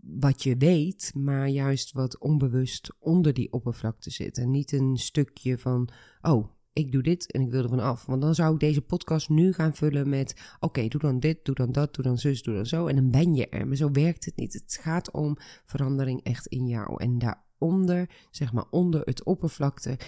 wat 0.00 0.42
je 0.42 0.56
weet, 0.56 1.12
maar 1.14 1.48
juist 1.48 1.92
wat 1.92 2.18
onbewust 2.18 2.94
onder 2.98 3.34
die 3.34 3.52
oppervlakte 3.52 4.10
zit. 4.10 4.38
En 4.38 4.50
niet 4.50 4.72
een 4.72 4.96
stukje 4.96 5.58
van, 5.58 5.88
oh, 6.20 6.53
ik 6.74 6.92
doe 6.92 7.02
dit 7.02 7.32
en 7.32 7.40
ik 7.40 7.50
wil 7.50 7.62
er 7.62 7.68
van 7.68 7.80
af. 7.80 8.06
Want 8.06 8.22
dan 8.22 8.34
zou 8.34 8.54
ik 8.54 8.60
deze 8.60 8.82
podcast 8.82 9.28
nu 9.28 9.52
gaan 9.52 9.74
vullen 9.74 10.08
met: 10.08 10.56
oké, 10.60 10.88
doe 10.88 11.00
dan 11.00 11.20
dit, 11.20 11.44
doe 11.44 11.54
dan 11.54 11.72
dat, 11.72 11.94
doe 11.94 12.04
dan 12.04 12.18
zus, 12.18 12.42
doe 12.42 12.54
dan 12.54 12.66
zo. 12.66 12.86
En 12.86 12.94
dan 12.94 13.10
ben 13.10 13.34
je 13.34 13.48
er. 13.48 13.66
Maar 13.66 13.76
zo 13.76 13.90
werkt 13.90 14.24
het 14.24 14.36
niet. 14.36 14.52
Het 14.52 14.78
gaat 14.80 15.10
om 15.10 15.36
verandering 15.64 16.22
echt 16.22 16.46
in 16.46 16.66
jou. 16.66 17.02
En 17.02 17.18
daaronder, 17.18 18.10
zeg 18.30 18.52
maar 18.52 18.66
onder 18.70 19.00
het 19.04 19.24
oppervlakte, 19.24 19.98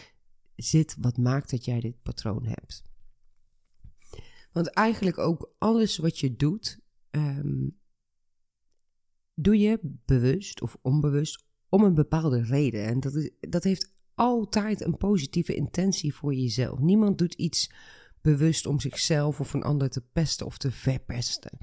zit 0.57 0.97
wat 1.01 1.17
maakt 1.17 1.51
dat 1.51 1.65
jij 1.65 1.81
dit 1.81 2.03
patroon 2.03 2.45
hebt. 2.45 2.83
Want 4.53 4.71
eigenlijk 4.71 5.19
ook 5.19 5.55
alles 5.59 5.97
wat 5.97 6.19
je 6.19 6.37
doet, 6.37 6.81
um, 7.11 7.79
doe 9.35 9.59
je 9.59 9.81
bewust 9.83 10.63
of 10.63 10.77
onbewust 10.83 11.45
om 11.69 11.85
een 11.85 11.95
bepaalde 11.95 12.43
reden. 12.43 12.85
En 12.85 13.01
dat, 13.01 13.15
is, 13.15 13.31
dat 13.41 13.65
heeft 13.65 13.96
altijd 14.17 14.85
een 14.85 14.97
positieve 14.97 15.55
intentie 15.55 16.15
voor 16.15 16.35
jezelf. 16.35 16.79
Niemand 16.79 17.19
doet 17.19 17.35
iets 17.35 17.71
bewust 18.21 18.67
om 18.67 18.81
zichzelf 18.81 19.41
of 19.41 19.55
een 19.55 19.63
ander 19.63 19.91
te 19.91 20.01
pesten 20.13 20.47
of 20.47 20.59
te 20.59 20.71
verpesten. 20.71 21.59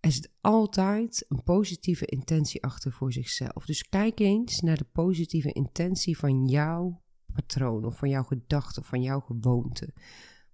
Er 0.00 0.12
zit 0.12 0.32
altijd 0.40 1.24
een 1.28 1.42
positieve 1.42 2.06
intentie 2.06 2.62
achter 2.62 2.92
voor 2.92 3.12
zichzelf. 3.12 3.66
Dus 3.66 3.88
kijk 3.88 4.18
eens 4.18 4.60
naar 4.60 4.76
de 4.76 4.86
positieve 4.92 5.52
intentie 5.52 6.18
van 6.18 6.46
jouw 6.46 7.02
patroon 7.32 7.84
of 7.84 7.98
van 7.98 8.08
jouw 8.08 8.22
gedachte 8.22 8.80
of 8.80 8.86
van 8.86 9.02
jouw 9.02 9.20
gewoonte. 9.20 9.94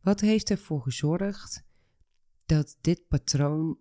Wat 0.00 0.20
heeft 0.20 0.50
ervoor 0.50 0.82
gezorgd 0.82 1.62
dat 2.46 2.78
dit 2.80 3.08
patroon 3.08 3.78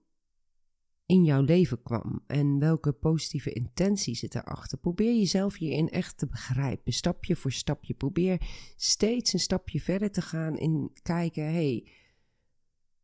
in 1.07 1.23
jouw 1.23 1.41
leven 1.41 1.83
kwam 1.83 2.23
en 2.25 2.59
welke 2.59 2.91
positieve 2.91 3.53
intentie 3.53 4.15
zit 4.15 4.35
erachter. 4.35 4.77
Probeer 4.77 5.15
jezelf 5.17 5.57
hierin 5.57 5.89
echt 5.89 6.17
te 6.17 6.27
begrijpen, 6.27 6.93
stapje 6.93 7.35
voor 7.35 7.51
stapje. 7.51 7.93
Probeer 7.93 8.41
steeds 8.75 9.33
een 9.33 9.39
stapje 9.39 9.81
verder 9.81 10.11
te 10.11 10.21
gaan 10.21 10.57
in 10.57 10.91
kijken, 11.01 11.43
hey, 11.43 11.87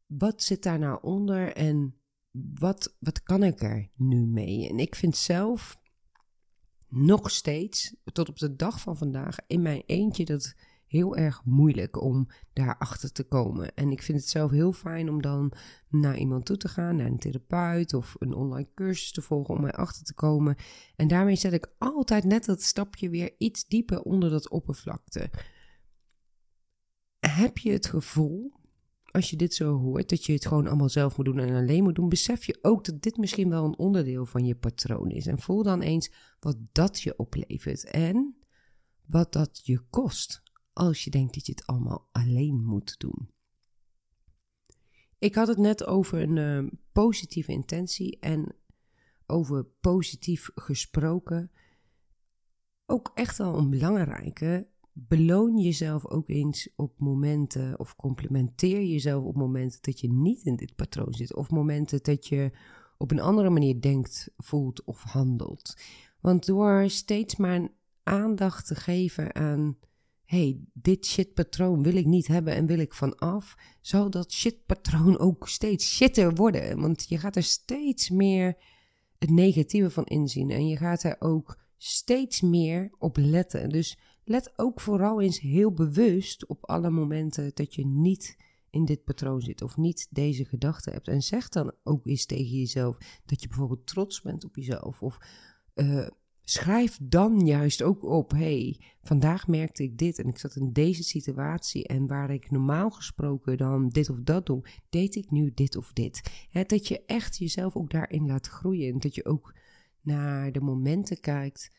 wat 0.06 0.44
zit 0.44 0.64
daar 0.64 0.80
nou 0.80 1.00
onder 1.02 1.54
en 1.54 1.96
wat, 2.54 2.96
wat 3.00 3.24
kan 3.24 3.44
ik 3.44 3.62
er 3.62 3.90
nu 3.96 4.26
mee? 4.26 4.70
En 4.70 4.80
ik 4.80 4.96
vind 4.96 5.18
zelf 5.18 5.82
nog 6.88 7.32
steeds, 7.32 7.96
tot 8.12 8.30
op 8.30 8.38
de 8.38 8.56
dag 8.56 8.82
van 8.82 8.98
vandaag, 8.98 9.38
in 9.48 9.62
mijn 9.62 9.84
eentje 9.86 10.26
dat 10.26 10.56
heel 10.94 11.16
erg 11.16 11.42
moeilijk 11.46 12.02
om 12.02 12.28
daarachter 12.54 13.12
te 13.12 13.24
komen. 13.24 13.76
En 13.76 13.92
ik 13.92 14.02
vind 14.02 14.20
het 14.20 14.30
zelf 14.30 14.52
heel 14.52 14.74
fijn 14.74 15.10
om 15.10 15.22
dan 15.22 15.54
naar 15.90 16.18
iemand 16.18 16.46
toe 16.46 16.58
te 16.58 16.68
gaan, 16.68 16.96
naar 16.96 17.06
een 17.06 17.20
therapeut 17.20 17.94
of 17.94 18.16
een 18.20 18.34
online 18.34 18.70
cursus 18.76 19.12
te 19.12 19.22
volgen 19.22 19.56
om 19.56 19.62
mij 19.62 19.72
achter 19.72 20.04
te 20.04 20.14
komen. 20.14 20.56
En 20.96 21.08
daarmee 21.08 21.36
zet 21.36 21.54
ik 21.54 21.74
altijd 21.78 22.24
net 22.24 22.46
dat 22.46 22.62
stapje 22.62 23.10
weer 23.10 23.36
iets 23.38 23.68
dieper 23.68 24.02
onder 24.02 24.30
dat 24.30 24.50
oppervlakte. 24.50 25.30
Heb 27.20 27.58
je 27.58 27.72
het 27.72 27.86
gevoel, 27.86 28.54
als 29.12 29.30
je 29.30 29.36
dit 29.36 29.54
zo 29.54 29.78
hoort, 29.78 30.10
dat 30.10 30.26
je 30.26 30.34
het 30.34 30.46
gewoon 30.46 30.68
allemaal 30.68 30.90
zelf 30.90 31.18
moet 31.18 31.26
doen 31.26 31.40
en 31.40 31.56
alleen 31.56 31.84
moet 31.84 31.96
doen, 31.96 32.10
besef 32.10 32.46
je 32.46 32.60
ook 32.62 32.86
dat 32.86 33.02
dit 33.02 33.18
misschien 33.18 33.50
wel 33.50 33.66
een 33.66 33.78
onderdeel 33.78 34.26
van 34.26 34.46
je 34.46 34.56
patroon 34.56 35.10
is. 35.10 35.28
En 35.28 35.40
voel 35.40 35.64
dan 35.64 35.82
eens 35.82 36.12
wat 36.40 36.58
dat 36.72 37.02
je 37.02 37.18
oplevert 37.18 37.84
en 37.84 38.36
wat 39.06 39.34
dat 39.34 39.62
je 39.64 39.80
kost 39.90 40.43
als 40.74 41.04
je 41.04 41.10
denkt 41.10 41.34
dat 41.34 41.46
je 41.46 41.52
het 41.52 41.68
allemaal 41.68 42.08
alleen 42.12 42.64
moet 42.64 43.00
doen. 43.00 43.30
Ik 45.18 45.36
had 45.36 45.48
het 45.48 45.58
net 45.58 45.86
over 45.86 46.22
een 46.22 46.36
uh, 46.36 46.72
positieve 46.92 47.52
intentie 47.52 48.20
en 48.20 48.56
over 49.26 49.66
positief 49.66 50.50
gesproken. 50.56 51.52
Ook 52.86 53.12
echt 53.14 53.38
wel 53.38 53.58
een 53.58 53.70
belangrijke. 53.70 54.68
Beloon 54.94 55.58
jezelf 55.58 56.06
ook 56.08 56.30
eens 56.30 56.70
op 56.76 57.00
momenten 57.00 57.80
of 57.80 57.96
complimenteer 57.96 58.84
jezelf 58.84 59.24
op 59.24 59.36
momenten 59.36 59.82
dat 59.82 60.00
je 60.00 60.12
niet 60.12 60.44
in 60.44 60.56
dit 60.56 60.76
patroon 60.76 61.14
zit. 61.14 61.36
Of 61.36 61.50
momenten 61.50 62.04
dat 62.04 62.28
je 62.28 62.52
op 62.98 63.12
een 63.12 63.20
andere 63.20 63.50
manier 63.50 63.82
denkt, 63.82 64.32
voelt 64.38 64.84
of 64.84 65.04
handelt. 65.04 65.78
Want 66.20 66.46
door 66.46 66.90
steeds 66.90 67.36
maar 67.36 67.68
aandacht 68.04 68.68
te 68.68 68.76
geven 68.76 69.36
aan 69.36 69.78
hey, 70.34 70.60
dit 70.74 71.06
shitpatroon 71.06 71.84
wil 71.84 71.96
ik 71.96 72.06
niet 72.06 72.28
hebben 72.28 72.54
en 72.54 72.66
wil 72.66 72.80
ik 72.80 72.94
vanaf, 72.94 73.56
zal 73.82 74.10
dat 74.10 74.32
shitpatroon 74.32 75.20
ook 75.20 75.48
steeds 75.48 75.96
shitter 75.96 76.36
worden. 76.36 76.82
Want 76.82 77.06
je 77.10 77.18
gaat 77.18 77.36
er 77.36 77.44
steeds 77.44 78.10
meer 78.10 78.58
het 79.20 79.30
negatieve 79.30 79.90
van 79.90 80.06
inzien 80.06 80.50
en 80.50 80.68
je 80.68 80.78
gaat 80.78 81.04
er 81.04 81.16
ook 81.20 81.58
steeds 81.78 82.42
meer 82.42 82.92
op 83.00 83.18
letten. 83.18 83.70
Dus 83.70 83.98
let 84.24 84.54
ook 84.56 84.82
vooral 84.82 85.22
eens 85.22 85.40
heel 85.40 85.72
bewust 85.72 86.48
op 86.48 86.66
alle 86.66 86.90
momenten 86.90 87.52
dat 87.54 87.76
je 87.76 87.86
niet 87.86 88.38
in 88.70 88.86
dit 88.86 89.04
patroon 89.04 89.42
zit 89.42 89.62
of 89.62 89.78
niet 89.78 90.08
deze 90.10 90.46
gedachte 90.46 90.90
hebt. 90.90 91.08
En 91.08 91.22
zeg 91.22 91.50
dan 91.50 91.74
ook 91.84 92.06
eens 92.06 92.26
tegen 92.26 92.58
jezelf 92.58 92.98
dat 93.26 93.42
je 93.42 93.48
bijvoorbeeld 93.48 93.88
trots 93.88 94.22
bent 94.22 94.46
op 94.46 94.56
jezelf 94.56 95.02
of 95.02 95.18
uh, 95.76 96.08
schrijf 96.44 96.98
dan 97.02 97.46
juist 97.46 97.82
ook 97.82 98.04
op: 98.04 98.32
hey, 98.32 98.82
vandaag 99.02 99.48
merkte 99.48 99.84
ik 99.84 99.98
dit 99.98 100.20
en 100.20 100.28
ik 100.28 100.38
zat 100.38 100.56
in 100.56 100.74
deze 100.74 101.04
situatie 101.04 101.88
en 101.88 102.08
waar 102.08 102.32
ik 102.32 102.52
normaal 102.52 102.92
gesproken 102.92 103.58
dan 103.58 103.90
dit 103.90 104.10
of 104.10 104.18
dat 104.20 104.46
doe, 104.46 104.66
deed 104.90 105.16
ik 105.16 105.32
nu 105.32 105.52
dit 105.54 105.76
of 105.76 105.94
dit. 105.94 106.48
dat 106.68 106.88
je 106.88 107.06
echt 107.06 107.38
jezelf 107.38 107.76
ook 107.76 107.92
daarin 107.92 108.26
laat 108.26 108.48
groeien 108.48 108.94
en 108.94 109.00
dat 109.00 109.16
je 109.16 109.26
ook 109.26 109.56
naar 110.02 110.52
de 110.52 110.62
momenten 110.62 111.20
kijkt 111.20 111.72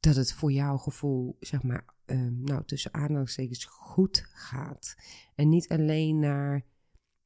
dat 0.00 0.16
het 0.16 0.32
voor 0.32 0.52
jouw 0.52 0.76
gevoel, 0.76 1.36
zeg 1.40 1.62
maar, 1.62 1.94
um, 2.06 2.42
nou 2.44 2.64
tussen 2.64 2.94
aanhalingstekens 2.94 3.64
goed 3.64 4.26
gaat. 4.32 4.96
En 5.34 5.48
niet 5.48 5.68
alleen 5.68 6.18
naar 6.18 6.64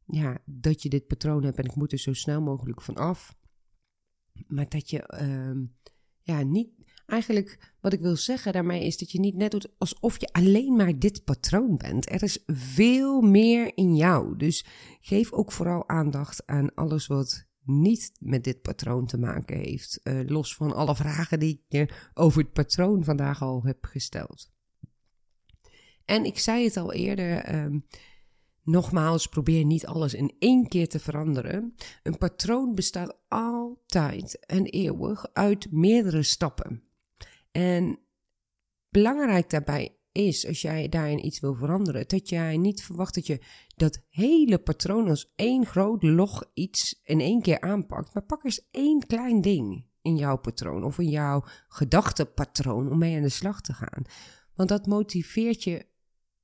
ja, 0.04 0.38
dat 0.44 0.82
je 0.82 0.88
dit 0.88 1.06
patroon 1.06 1.44
hebt 1.44 1.58
en 1.58 1.64
ik 1.64 1.74
moet 1.74 1.92
er 1.92 1.98
zo 1.98 2.12
snel 2.12 2.40
mogelijk 2.40 2.82
van 2.82 2.96
af. 2.96 3.36
Maar 4.46 4.68
dat 4.68 4.90
je 4.90 5.22
um, 5.22 5.76
ja, 6.28 6.42
niet. 6.42 6.68
Eigenlijk 7.06 7.72
wat 7.80 7.92
ik 7.92 8.00
wil 8.00 8.16
zeggen 8.16 8.52
daarmee 8.52 8.84
is 8.84 8.98
dat 8.98 9.10
je 9.10 9.20
niet 9.20 9.36
net 9.36 9.50
doet 9.50 9.68
alsof 9.78 10.20
je 10.20 10.32
alleen 10.32 10.76
maar 10.76 10.98
dit 10.98 11.24
patroon 11.24 11.76
bent. 11.76 12.10
Er 12.10 12.22
is 12.22 12.42
veel 12.46 13.20
meer 13.20 13.76
in 13.76 13.96
jou. 13.96 14.36
Dus 14.36 14.64
geef 15.00 15.32
ook 15.32 15.52
vooral 15.52 15.88
aandacht 15.88 16.46
aan 16.46 16.74
alles 16.74 17.06
wat 17.06 17.46
niet 17.64 18.12
met 18.20 18.44
dit 18.44 18.62
patroon 18.62 19.06
te 19.06 19.18
maken 19.18 19.56
heeft. 19.56 20.00
Uh, 20.02 20.20
los 20.26 20.54
van 20.54 20.74
alle 20.74 20.96
vragen 20.96 21.38
die 21.38 21.52
ik 21.52 21.62
je 21.68 21.94
over 22.14 22.42
het 22.42 22.52
patroon 22.52 23.04
vandaag 23.04 23.42
al 23.42 23.62
heb 23.62 23.84
gesteld. 23.84 24.50
En 26.04 26.24
ik 26.24 26.38
zei 26.38 26.64
het 26.64 26.76
al 26.76 26.92
eerder. 26.92 27.54
Um, 27.54 27.86
Nogmaals, 28.68 29.26
probeer 29.26 29.64
niet 29.64 29.86
alles 29.86 30.14
in 30.14 30.34
één 30.38 30.68
keer 30.68 30.88
te 30.88 30.98
veranderen. 30.98 31.74
Een 32.02 32.18
patroon 32.18 32.74
bestaat 32.74 33.16
altijd 33.88 34.46
en 34.46 34.64
eeuwig 34.64 35.26
uit 35.32 35.72
meerdere 35.72 36.22
stappen. 36.22 36.82
En 37.50 37.98
belangrijk 38.88 39.50
daarbij 39.50 39.96
is, 40.12 40.46
als 40.46 40.62
jij 40.62 40.88
daarin 40.88 41.26
iets 41.26 41.40
wil 41.40 41.54
veranderen, 41.54 42.08
dat 42.08 42.28
jij 42.28 42.56
niet 42.56 42.82
verwacht 42.82 43.14
dat 43.14 43.26
je 43.26 43.40
dat 43.76 44.02
hele 44.08 44.58
patroon 44.58 45.08
als 45.08 45.32
één 45.36 45.66
groot 45.66 46.02
log 46.02 46.50
iets 46.54 47.00
in 47.04 47.20
één 47.20 47.42
keer 47.42 47.60
aanpakt. 47.60 48.14
Maar 48.14 48.22
pak 48.22 48.44
eens 48.44 48.68
één 48.70 49.06
klein 49.06 49.40
ding 49.40 49.86
in 50.02 50.16
jouw 50.16 50.36
patroon 50.36 50.84
of 50.84 50.98
in 50.98 51.08
jouw 51.08 51.44
gedachtepatroon 51.68 52.90
om 52.90 52.98
mee 52.98 53.16
aan 53.16 53.22
de 53.22 53.28
slag 53.28 53.60
te 53.60 53.72
gaan. 53.72 54.02
Want 54.54 54.68
dat 54.68 54.86
motiveert 54.86 55.64
je 55.64 55.86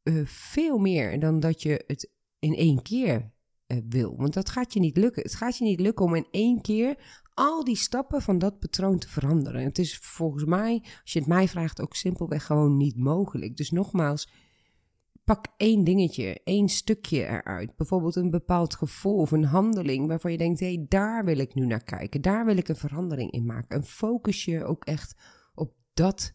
uh, 0.03 0.27
veel 0.27 0.79
meer 0.79 1.21
dan 1.21 1.41
dat 1.41 1.63
je 1.63 1.85
het 1.87 2.11
in 2.39 2.55
één 2.55 2.83
keer 2.83 3.33
uh, 3.67 3.79
wil. 3.89 4.17
Want 4.17 4.35
dat 4.35 4.49
gaat 4.49 4.73
je 4.73 4.81
niet 4.81 4.97
lukken. 4.97 5.23
Het 5.23 5.35
gaat 5.35 5.59
je 5.59 5.65
niet 5.65 5.81
lukken 5.81 6.05
om 6.05 6.15
in 6.15 6.27
één 6.31 6.61
keer 6.61 7.23
al 7.35 7.65
die 7.65 7.77
stappen 7.77 8.23
van 8.23 8.39
dat 8.39 8.59
patroon 8.59 8.99
te 8.99 9.09
veranderen. 9.09 9.63
Het 9.63 9.79
is 9.79 9.99
volgens 9.99 10.45
mij, 10.45 10.81
als 11.03 11.13
je 11.13 11.19
het 11.19 11.29
mij 11.29 11.49
vraagt, 11.49 11.81
ook 11.81 11.95
simpelweg 11.95 12.47
gewoon 12.47 12.77
niet 12.77 12.97
mogelijk. 12.97 13.57
Dus 13.57 13.71
nogmaals, 13.71 14.29
pak 15.25 15.47
één 15.57 15.85
dingetje, 15.85 16.41
één 16.45 16.69
stukje 16.69 17.27
eruit. 17.27 17.77
Bijvoorbeeld 17.77 18.17
een 18.17 18.31
bepaald 18.31 18.75
gevoel 18.75 19.17
of 19.17 19.31
een 19.31 19.45
handeling 19.45 20.07
waarvan 20.07 20.33
je 20.33 20.39
denkt: 20.39 20.61
hé, 20.61 20.75
hey, 20.75 20.87
daar 20.89 21.25
wil 21.25 21.39
ik 21.39 21.55
nu 21.55 21.67
naar 21.67 21.85
kijken. 21.85 22.21
Daar 22.21 22.45
wil 22.45 22.57
ik 22.57 22.69
een 22.69 22.77
verandering 22.77 23.31
in 23.31 23.47
maken. 23.47 23.77
En 23.79 23.85
focus 23.85 24.45
je 24.45 24.65
ook 24.65 24.85
echt 24.85 25.17
op 25.55 25.75
dat 25.95 26.35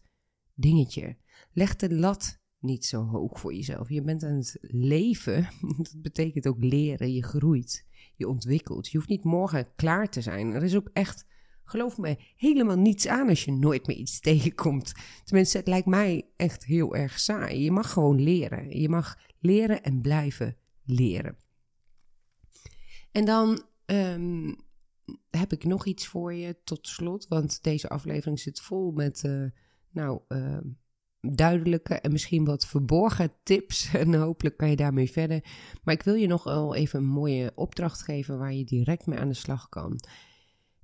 dingetje. 0.54 1.16
Leg 1.52 1.76
de 1.76 1.94
lat 1.94 2.38
niet 2.58 2.84
zo 2.84 3.04
hoog 3.04 3.40
voor 3.40 3.54
jezelf. 3.54 3.88
Je 3.88 4.02
bent 4.02 4.22
aan 4.22 4.36
het 4.36 4.58
leven. 4.60 5.48
Dat 5.76 5.96
betekent 6.02 6.46
ook 6.46 6.62
leren. 6.64 7.12
Je 7.12 7.22
groeit. 7.22 7.86
Je 8.20 8.28
ontwikkelt. 8.28 8.88
Je 8.88 8.96
hoeft 8.96 9.08
niet 9.08 9.24
morgen 9.24 9.74
klaar 9.76 10.08
te 10.08 10.20
zijn. 10.20 10.52
Er 10.52 10.62
is 10.62 10.76
ook 10.76 10.90
echt, 10.92 11.26
geloof 11.64 11.98
me, 11.98 12.16
helemaal 12.36 12.76
niets 12.76 13.06
aan 13.06 13.28
als 13.28 13.44
je 13.44 13.52
nooit 13.52 13.86
meer 13.86 13.96
iets 13.96 14.20
tegenkomt. 14.30 14.92
Tenminste, 15.24 15.58
het 15.58 15.66
lijkt 15.66 15.86
mij 15.86 16.30
echt 16.36 16.64
heel 16.64 16.94
erg 16.94 17.20
saai. 17.20 17.62
Je 17.62 17.70
mag 17.70 17.92
gewoon 17.92 18.22
leren. 18.22 18.80
Je 18.80 18.88
mag 18.88 19.18
leren 19.38 19.82
en 19.82 20.00
blijven 20.00 20.56
leren. 20.84 21.36
En 23.12 23.24
dan 23.24 23.62
um, 23.86 24.56
heb 25.30 25.52
ik 25.52 25.64
nog 25.64 25.86
iets 25.86 26.06
voor 26.06 26.34
je 26.34 26.56
tot 26.64 26.88
slot. 26.88 27.28
Want 27.28 27.62
deze 27.62 27.88
aflevering 27.88 28.40
zit 28.40 28.60
vol 28.60 28.90
met. 28.90 29.22
Uh, 29.24 29.46
nou, 29.90 30.20
uh, 30.28 30.58
duidelijke 31.20 31.94
en 31.94 32.12
misschien 32.12 32.44
wat 32.44 32.66
verborgen 32.66 33.32
tips. 33.42 33.88
En 33.94 34.14
hopelijk 34.14 34.56
kan 34.56 34.70
je 34.70 34.76
daarmee 34.76 35.10
verder. 35.10 35.44
Maar 35.82 35.94
ik 35.94 36.02
wil 36.02 36.14
je 36.14 36.26
nog 36.26 36.44
wel 36.44 36.74
even 36.74 36.98
een 36.98 37.06
mooie 37.06 37.52
opdracht 37.54 38.02
geven 38.02 38.38
waar 38.38 38.54
je 38.54 38.64
direct 38.64 39.06
mee 39.06 39.18
aan 39.18 39.28
de 39.28 39.34
slag 39.34 39.68
kan. 39.68 40.00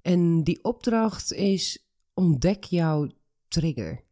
En 0.02 0.44
die 0.44 0.64
opdracht 0.64 1.32
is: 1.32 1.88
ontdek 2.14 2.64
jouw 2.64 3.08
trigger. 3.48 4.04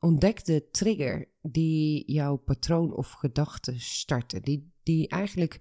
Ontdek 0.00 0.44
de 0.44 0.68
trigger 0.70 1.28
die 1.42 2.12
jouw 2.12 2.36
patroon 2.36 2.94
of 2.94 3.12
gedachten 3.12 3.80
starten. 3.80 4.42
Die, 4.42 4.72
die 4.82 5.08
eigenlijk 5.08 5.60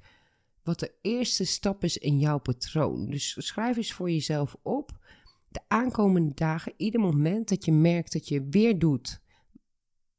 wat 0.63 0.79
de 0.79 0.91
eerste 1.01 1.45
stap 1.45 1.83
is 1.83 1.97
in 1.97 2.19
jouw 2.19 2.37
patroon. 2.37 3.09
Dus 3.09 3.35
schrijf 3.37 3.77
eens 3.77 3.93
voor 3.93 4.11
jezelf 4.11 4.55
op. 4.61 5.05
De 5.49 5.61
aankomende 5.67 6.33
dagen, 6.33 6.73
ieder 6.77 6.99
moment 6.99 7.49
dat 7.49 7.65
je 7.65 7.71
merkt 7.71 8.13
dat 8.13 8.27
je 8.27 8.47
weer 8.49 8.79
doet 8.79 9.21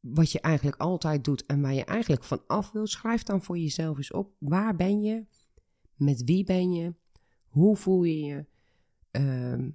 wat 0.00 0.32
je 0.32 0.40
eigenlijk 0.40 0.76
altijd 0.76 1.24
doet 1.24 1.46
en 1.46 1.60
waar 1.60 1.74
je 1.74 1.84
eigenlijk 1.84 2.24
van 2.24 2.42
af 2.46 2.70
wil, 2.70 2.86
schrijf 2.86 3.22
dan 3.22 3.42
voor 3.42 3.58
jezelf 3.58 3.96
eens 3.96 4.12
op. 4.12 4.34
Waar 4.38 4.76
ben 4.76 5.02
je? 5.02 5.26
Met 5.94 6.24
wie 6.24 6.44
ben 6.44 6.72
je? 6.72 6.94
Hoe 7.48 7.76
voel 7.76 8.02
je 8.02 8.18
je? 8.20 8.44
Ehm, 9.10 9.70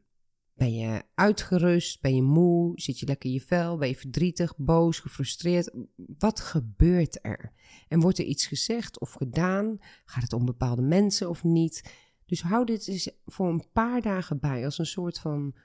ben 0.53 0.73
je 0.73 1.03
uitgerust? 1.15 2.01
Ben 2.01 2.15
je 2.15 2.21
moe? 2.21 2.71
Zit 2.75 2.99
je 2.99 3.05
lekker 3.05 3.29
in 3.29 3.35
je 3.35 3.41
vel? 3.41 3.77
Ben 3.77 3.87
je 3.87 3.95
verdrietig, 3.95 4.57
boos, 4.57 4.99
gefrustreerd? 4.99 5.71
Wat 5.95 6.39
gebeurt 6.39 7.19
er? 7.21 7.51
En 7.87 7.99
wordt 7.99 8.19
er 8.19 8.25
iets 8.25 8.45
gezegd 8.47 8.99
of 8.99 9.13
gedaan? 9.13 9.77
Gaat 10.05 10.23
het 10.23 10.33
om 10.33 10.45
bepaalde 10.45 10.81
mensen 10.81 11.29
of 11.29 11.43
niet? 11.43 11.93
Dus 12.25 12.41
hou 12.41 12.65
dit 12.65 12.87
eens 12.87 13.11
voor 13.25 13.49
een 13.49 13.71
paar 13.71 14.01
dagen 14.01 14.39
bij 14.39 14.65
als 14.65 14.77
een 14.77 14.85
soort 14.85 15.19
van 15.19 15.55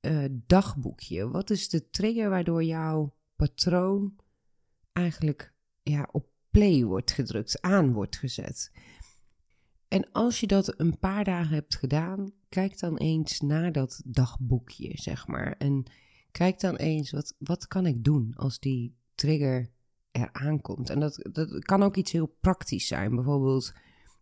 uh, 0.00 0.24
dagboekje. 0.30 1.28
Wat 1.28 1.50
is 1.50 1.68
de 1.68 1.90
trigger 1.90 2.30
waardoor 2.30 2.64
jouw 2.64 3.14
patroon 3.38 4.16
eigenlijk 4.92 5.54
ja, 5.82 6.08
op 6.12 6.28
play 6.50 6.84
wordt 6.84 7.12
gedrukt, 7.12 7.62
aan 7.62 7.92
wordt 7.92 8.16
gezet? 8.16 8.72
En 9.88 10.12
als 10.12 10.40
je 10.40 10.46
dat 10.46 10.80
een 10.80 10.98
paar 10.98 11.24
dagen 11.24 11.54
hebt 11.54 11.76
gedaan, 11.76 12.32
kijk 12.48 12.78
dan 12.78 12.96
eens 12.96 13.40
naar 13.40 13.72
dat 13.72 14.02
dagboekje, 14.04 14.90
zeg 14.94 15.26
maar. 15.26 15.52
En 15.58 15.84
kijk 16.30 16.60
dan 16.60 16.76
eens, 16.76 17.10
wat, 17.10 17.34
wat 17.38 17.66
kan 17.66 17.86
ik 17.86 18.04
doen 18.04 18.32
als 18.36 18.58
die 18.58 18.96
trigger 19.14 19.70
eraan 20.10 20.60
komt? 20.60 20.90
En 20.90 21.00
dat, 21.00 21.28
dat 21.32 21.64
kan 21.64 21.82
ook 21.82 21.96
iets 21.96 22.12
heel 22.12 22.36
praktisch 22.40 22.86
zijn. 22.86 23.14
Bijvoorbeeld 23.14 23.72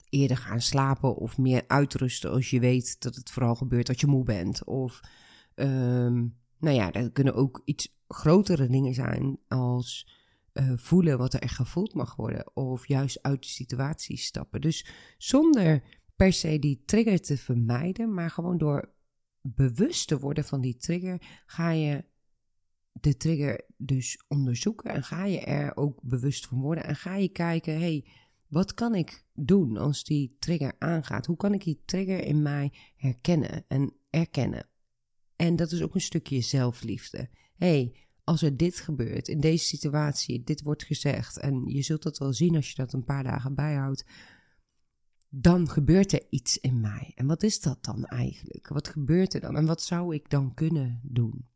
eerder 0.08 0.36
gaan 0.36 0.60
slapen 0.60 1.16
of 1.16 1.38
meer 1.38 1.64
uitrusten 1.66 2.30
als 2.30 2.50
je 2.50 2.60
weet 2.60 3.00
dat 3.00 3.14
het 3.14 3.30
vooral 3.30 3.54
gebeurt 3.54 3.86
dat 3.86 4.00
je 4.00 4.06
moe 4.06 4.24
bent. 4.24 4.64
Of, 4.64 5.00
um, 5.54 6.36
nou 6.58 6.76
ja, 6.76 6.90
dat 6.90 7.12
kunnen 7.12 7.34
ook 7.34 7.62
iets 7.64 7.94
grotere 8.08 8.66
dingen 8.68 8.94
zijn 8.94 9.38
als 9.48 10.14
uh, 10.52 10.72
voelen 10.76 11.18
wat 11.18 11.34
er 11.34 11.40
echt 11.40 11.54
gevoeld 11.54 11.94
mag 11.94 12.16
worden. 12.16 12.56
Of 12.56 12.88
juist 12.88 13.22
uit 13.22 13.42
de 13.42 13.48
situatie 13.48 14.16
stappen. 14.16 14.60
Dus 14.60 14.86
zonder 15.18 15.82
per 16.16 16.32
se 16.32 16.58
die 16.58 16.82
trigger 16.84 17.20
te 17.20 17.36
vermijden, 17.36 18.14
maar 18.14 18.30
gewoon 18.30 18.58
door 18.58 18.94
bewust 19.40 20.08
te 20.08 20.18
worden 20.18 20.44
van 20.44 20.60
die 20.60 20.76
trigger, 20.76 21.42
ga 21.46 21.70
je 21.70 22.04
de 22.92 23.16
trigger 23.16 23.64
dus 23.76 24.24
onderzoeken 24.28 24.90
en 24.90 25.02
ga 25.02 25.24
je 25.24 25.40
er 25.40 25.76
ook 25.76 25.98
bewust 26.02 26.46
van 26.46 26.60
worden 26.60 26.84
en 26.84 26.96
ga 26.96 27.14
je 27.14 27.28
kijken, 27.28 27.78
hey, 27.78 28.04
wat 28.46 28.74
kan 28.74 28.94
ik 28.94 29.24
doen 29.34 29.76
als 29.76 30.04
die 30.04 30.36
trigger 30.38 30.74
aangaat? 30.78 31.26
Hoe 31.26 31.36
kan 31.36 31.54
ik 31.54 31.64
die 31.64 31.82
trigger 31.84 32.24
in 32.24 32.42
mij 32.42 32.72
herkennen 32.96 33.64
en 33.68 33.92
erkennen? 34.10 34.68
En 35.36 35.56
dat 35.56 35.72
is 35.72 35.82
ook 35.82 35.94
een 35.94 36.00
stukje 36.00 36.40
zelfliefde. 36.40 37.28
hey, 37.54 37.94
als 38.24 38.42
er 38.42 38.56
dit 38.56 38.76
gebeurt, 38.76 39.28
in 39.28 39.40
deze 39.40 39.64
situatie, 39.64 40.44
dit 40.44 40.62
wordt 40.62 40.84
gezegd, 40.84 41.38
en 41.38 41.64
je 41.66 41.82
zult 41.82 42.02
dat 42.02 42.18
wel 42.18 42.32
zien 42.32 42.56
als 42.56 42.68
je 42.68 42.74
dat 42.74 42.92
een 42.92 43.04
paar 43.04 43.22
dagen 43.22 43.54
bijhoudt, 43.54 44.04
dan 45.28 45.68
gebeurt 45.68 46.12
er 46.12 46.26
iets 46.30 46.58
in 46.58 46.80
mij. 46.80 47.12
En 47.14 47.26
wat 47.26 47.42
is 47.42 47.60
dat 47.60 47.84
dan 47.84 48.04
eigenlijk? 48.04 48.68
Wat 48.68 48.88
gebeurt 48.88 49.34
er 49.34 49.40
dan? 49.40 49.56
En 49.56 49.66
wat 49.66 49.82
zou 49.82 50.14
ik 50.14 50.30
dan 50.30 50.54
kunnen 50.54 51.00
doen? 51.02 51.46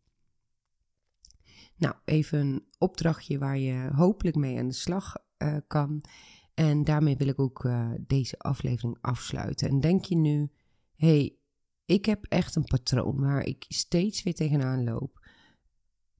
Nou, 1.76 1.94
even 2.04 2.38
een 2.38 2.64
opdrachtje 2.78 3.38
waar 3.38 3.58
je 3.58 3.90
hopelijk 3.92 4.36
mee 4.36 4.58
aan 4.58 4.68
de 4.68 4.74
slag 4.74 5.16
uh, 5.38 5.56
kan. 5.66 6.04
En 6.54 6.84
daarmee 6.84 7.16
wil 7.16 7.28
ik 7.28 7.38
ook 7.38 7.64
uh, 7.64 7.90
deze 8.06 8.38
aflevering 8.38 8.98
afsluiten. 9.00 9.68
En 9.68 9.80
denk 9.80 10.04
je 10.04 10.16
nu, 10.16 10.50
hey, 10.94 11.38
ik 11.90 12.04
heb 12.04 12.24
echt 12.24 12.56
een 12.56 12.64
patroon 12.64 13.20
waar 13.20 13.44
ik 13.44 13.64
steeds 13.68 14.22
weer 14.22 14.34
tegenaan 14.34 14.84
loop. 14.84 15.26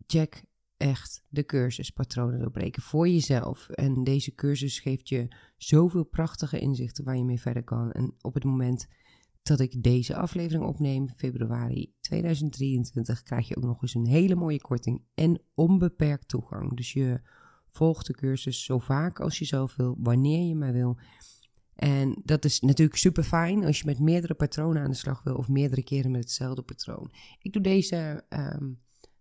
Check 0.06 0.42
echt 0.76 1.24
de 1.28 1.44
cursus 1.44 1.90
Patronen 1.90 2.40
doorbreken 2.40 2.82
voor 2.82 3.08
jezelf. 3.08 3.68
En 3.68 4.04
deze 4.04 4.34
cursus 4.34 4.78
geeft 4.78 5.08
je 5.08 5.28
zoveel 5.56 6.04
prachtige 6.04 6.58
inzichten 6.58 7.04
waar 7.04 7.16
je 7.16 7.24
mee 7.24 7.40
verder 7.40 7.64
kan. 7.64 7.92
En 7.92 8.14
op 8.20 8.34
het 8.34 8.44
moment 8.44 8.86
dat 9.42 9.60
ik 9.60 9.82
deze 9.82 10.16
aflevering 10.16 10.64
opneem, 10.64 11.08
februari 11.16 11.94
2023, 12.00 13.22
krijg 13.22 13.48
je 13.48 13.56
ook 13.56 13.64
nog 13.64 13.82
eens 13.82 13.94
een 13.94 14.06
hele 14.06 14.34
mooie 14.34 14.60
korting 14.60 15.02
en 15.14 15.42
onbeperkt 15.54 16.28
toegang. 16.28 16.76
Dus 16.76 16.92
je 16.92 17.20
volgt 17.68 18.06
de 18.06 18.14
cursus 18.14 18.64
zo 18.64 18.78
vaak 18.78 19.20
als 19.20 19.38
je 19.38 19.44
zelf 19.44 19.76
wil, 19.76 19.96
wanneer 19.98 20.46
je 20.46 20.54
maar 20.54 20.72
wil. 20.72 20.98
En 21.80 22.20
dat 22.24 22.44
is 22.44 22.60
natuurlijk 22.60 22.98
super 22.98 23.22
fijn 23.22 23.64
als 23.64 23.78
je 23.78 23.84
met 23.84 23.98
meerdere 23.98 24.34
patronen 24.34 24.82
aan 24.82 24.90
de 24.90 24.96
slag 24.96 25.22
wil 25.22 25.34
of 25.34 25.48
meerdere 25.48 25.82
keren 25.82 26.10
met 26.10 26.20
hetzelfde 26.20 26.62
patroon. 26.62 27.12
Ik 27.42 27.52
doe 27.52 27.62
deze 27.62 28.24
ehm, 28.28 28.68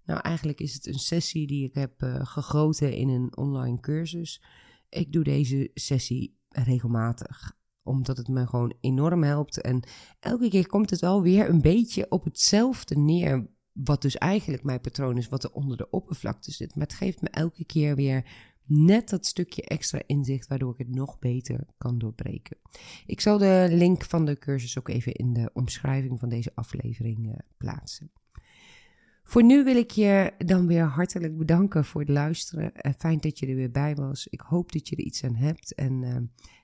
nou, 0.06 0.22
eigenlijk 0.22 0.60
is 0.60 0.74
het 0.74 0.88
een 0.88 1.00
sessie 1.00 1.48
die 1.48 1.66
ik 1.66 1.74
heb 1.74 2.04
uh, 2.04 2.26
gegoten 2.26 2.94
in 2.94 3.10
een 3.10 3.38
online 3.38 3.80
cursus. 3.80 4.44
Ik 4.90 5.12
doe 5.12 5.24
deze 5.24 5.72
sessie 5.74 6.38
regelmatig, 6.50 7.58
omdat 7.84 8.18
het 8.18 8.28
me 8.28 8.48
gewoon 8.48 8.74
enorm 8.82 9.24
helpt. 9.24 9.62
En 9.62 9.84
elke 10.20 10.50
keer 10.50 10.68
komt 10.68 10.90
het 10.90 11.00
wel 11.00 11.22
weer 11.22 11.50
een 11.50 11.62
beetje 11.62 12.12
op 12.12 12.24
hetzelfde 12.24 12.98
neer. 12.98 13.50
Wat 13.72 14.02
dus 14.02 14.18
eigenlijk 14.18 14.64
mijn 14.64 14.82
patroon 14.82 15.18
is, 15.18 15.30
wat 15.30 15.44
er 15.44 15.52
onder 15.52 15.78
de 15.78 15.90
oppervlakte 15.90 16.52
zit. 16.52 16.76
Maar 16.76 16.88
het 16.88 16.96
geeft 16.96 17.22
me 17.22 17.30
elke 17.30 17.66
keer 17.66 17.96
weer 17.96 18.49
net 18.70 19.10
dat 19.10 19.26
stukje 19.26 19.64
extra 19.64 20.02
inzicht, 20.06 20.48
waardoor 20.48 20.74
ik 20.74 20.78
het 20.78 20.96
nog 20.96 21.20
beter 21.20 21.68
kan 21.78 21.98
doorbreken. 21.98 22.58
Ik 23.06 23.22
zal 23.22 23.38
de 23.38 23.68
link 23.72 24.04
van 24.04 24.26
de 24.26 24.38
cursus 24.38 24.78
ook 24.80 24.90
even 24.90 25.14
in 25.14 25.34
de 25.34 25.50
omschrijving 25.54 26.20
van 26.20 26.30
deze 26.30 26.52
aflevering 26.56 27.28
uh, 27.28 27.34
plaatsen. 27.58 28.12
Voor 29.24 29.44
nu 29.44 29.64
wil 29.64 29.76
ik 29.76 29.92
je 29.92 30.34
dan 30.38 30.68
weer 30.68 30.84
hartelijk 30.84 31.38
bedanken 31.38 31.86
voor 31.86 32.02
het 32.02 32.10
luisteren. 32.10 32.72
Uh, 32.76 32.92
fijn 32.98 33.20
dat 33.20 33.40
je 33.40 33.48
er 33.48 33.56
weer 33.56 33.72
bij 33.72 33.96
was. 33.96 34.28
Ik 34.28 34.42
hoop 34.42 34.72
dat 34.72 34.88
je 34.90 34.96
er 34.96 35.04
iets 35.04 35.24
aan 35.24 35.36
hebt. 35.36 35.76
En 35.76 36.02
uh, 36.02 36.16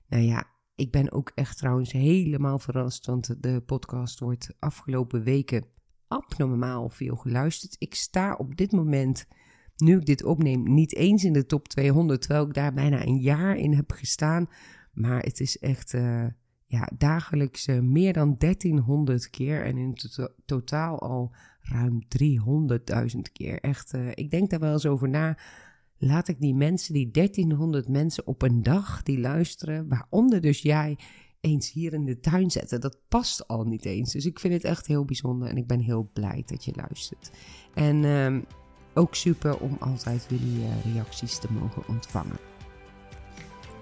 nou 0.08 0.24
ja, 0.24 0.48
ik 0.76 0.92
ben 0.92 1.12
ook 1.12 1.32
echt 1.36 1.58
trouwens 1.58 1.92
helemaal 1.92 2.60
verrast, 2.60 3.06
want 3.06 3.44
de 3.44 3.62
podcast 3.62 4.20
wordt 4.20 4.56
afgelopen 4.60 5.24
weken 5.24 5.66
abnormaal 6.08 6.90
veel 6.90 7.16
geluisterd. 7.16 7.76
Ik 7.80 7.96
sta 7.96 8.34
op 8.34 8.56
dit 8.56 8.72
moment, 8.72 9.28
nu 9.76 9.98
ik 9.98 10.06
dit 10.06 10.24
opneem, 10.24 10.74
niet 10.74 10.96
eens 10.96 11.24
in 11.24 11.34
de 11.34 11.46
top 11.46 11.68
200, 11.68 12.22
terwijl 12.22 12.46
ik 12.46 12.54
daar 12.54 12.74
bijna 12.74 13.06
een 13.06 13.20
jaar 13.20 13.58
in 13.58 13.74
heb 13.74 13.92
gestaan. 13.92 14.50
Maar 14.94 15.22
het 15.22 15.40
is 15.40 15.58
echt 15.60 15.94
uh, 15.94 16.26
ja, 16.66 16.90
dagelijks 16.98 17.68
uh, 17.68 17.80
meer 17.80 18.14
dan 18.14 18.36
1300 18.38 19.30
keer 19.30 19.66
en 19.66 19.78
in 19.78 19.94
to 19.94 20.28
totaal 20.46 21.00
al 21.00 21.36
ruim 21.62 22.02
300.000 23.14 23.20
keer. 23.34 23.60
Echt, 23.60 23.94
uh, 23.94 24.10
ik 24.14 24.32
denk 24.32 24.50
daar 24.50 24.60
wel 24.60 24.74
eens 24.74 24.86
over 24.86 25.10
na. 25.10 25.38
Laat 25.98 26.28
ik 26.28 26.40
die 26.40 26.56
mensen, 26.56 26.94
die 26.94 27.12
1300 27.12 27.88
mensen 27.88 28.28
op 28.28 28.42
een 28.42 28.64
dag 28.64 29.04
die 29.04 29.20
luisteren, 29.20 29.88
waaronder 29.88 30.42
dus 30.42 30.62
jij, 30.62 30.98
eens 31.40 31.72
hier 31.72 31.94
in 31.94 32.06
de 32.06 32.20
tuin 32.20 32.52
zetten. 32.52 32.82
Dat 32.82 33.00
past 33.08 33.48
al 33.48 33.64
niet 33.64 33.86
eens. 33.86 34.12
Dus 34.12 34.26
ik 34.26 34.40
vind 34.40 34.54
het 34.54 34.64
echt 34.64 34.88
heel 34.88 35.06
bijzonder 35.06 35.48
en 35.48 35.58
ik 35.58 35.68
ben 35.68 35.80
heel 35.80 36.10
blij 36.14 36.44
dat 36.46 36.66
je 36.66 36.72
luistert. 36.76 37.32
En 37.74 38.04
uh, 38.04 38.42
ook 38.96 39.16
super 39.16 39.58
om 39.58 39.78
altijd 39.80 40.26
jullie 40.30 40.60
uh, 40.60 40.94
reacties 40.94 41.40
te 41.40 41.48
mogen 41.52 41.88
ontvangen. 41.88 42.38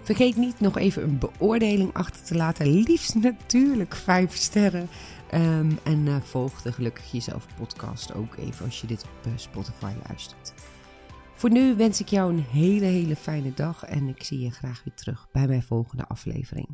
Vergeet 0.04 0.36
niet 0.36 0.60
nog 0.60 0.78
even 0.78 1.04
een 1.04 1.18
beoordeling 1.18 1.94
achter 1.94 2.24
te 2.24 2.36
laten. 2.36 2.68
Liefst 2.68 3.16
natuurlijk 3.16 3.96
5 3.96 4.36
sterren. 4.36 4.90
Um, 5.34 5.80
en 5.84 6.06
uh, 6.06 6.16
volg 6.22 6.62
de 6.62 6.72
Gelukkig 6.72 7.12
Jezelf 7.12 7.48
podcast 7.58 8.14
ook 8.14 8.36
even 8.36 8.66
als 8.66 8.82
je 8.82 8.88
dit 8.88 9.04
op 9.04 9.28
uh, 9.28 9.34
Spotify 9.36 9.92
luistert. 10.08 10.54
Voor 11.36 11.52
nu 11.52 11.76
wens 11.76 12.00
ik 12.00 12.08
jou 12.08 12.34
een 12.34 12.44
hele, 12.44 12.86
hele 12.86 13.16
fijne 13.16 13.54
dag 13.54 13.84
en 13.84 14.08
ik 14.08 14.24
zie 14.24 14.40
je 14.40 14.52
graag 14.52 14.84
weer 14.84 14.94
terug 14.94 15.28
bij 15.32 15.48
mijn 15.48 15.64
volgende 15.64 16.08
aflevering. 16.08 16.68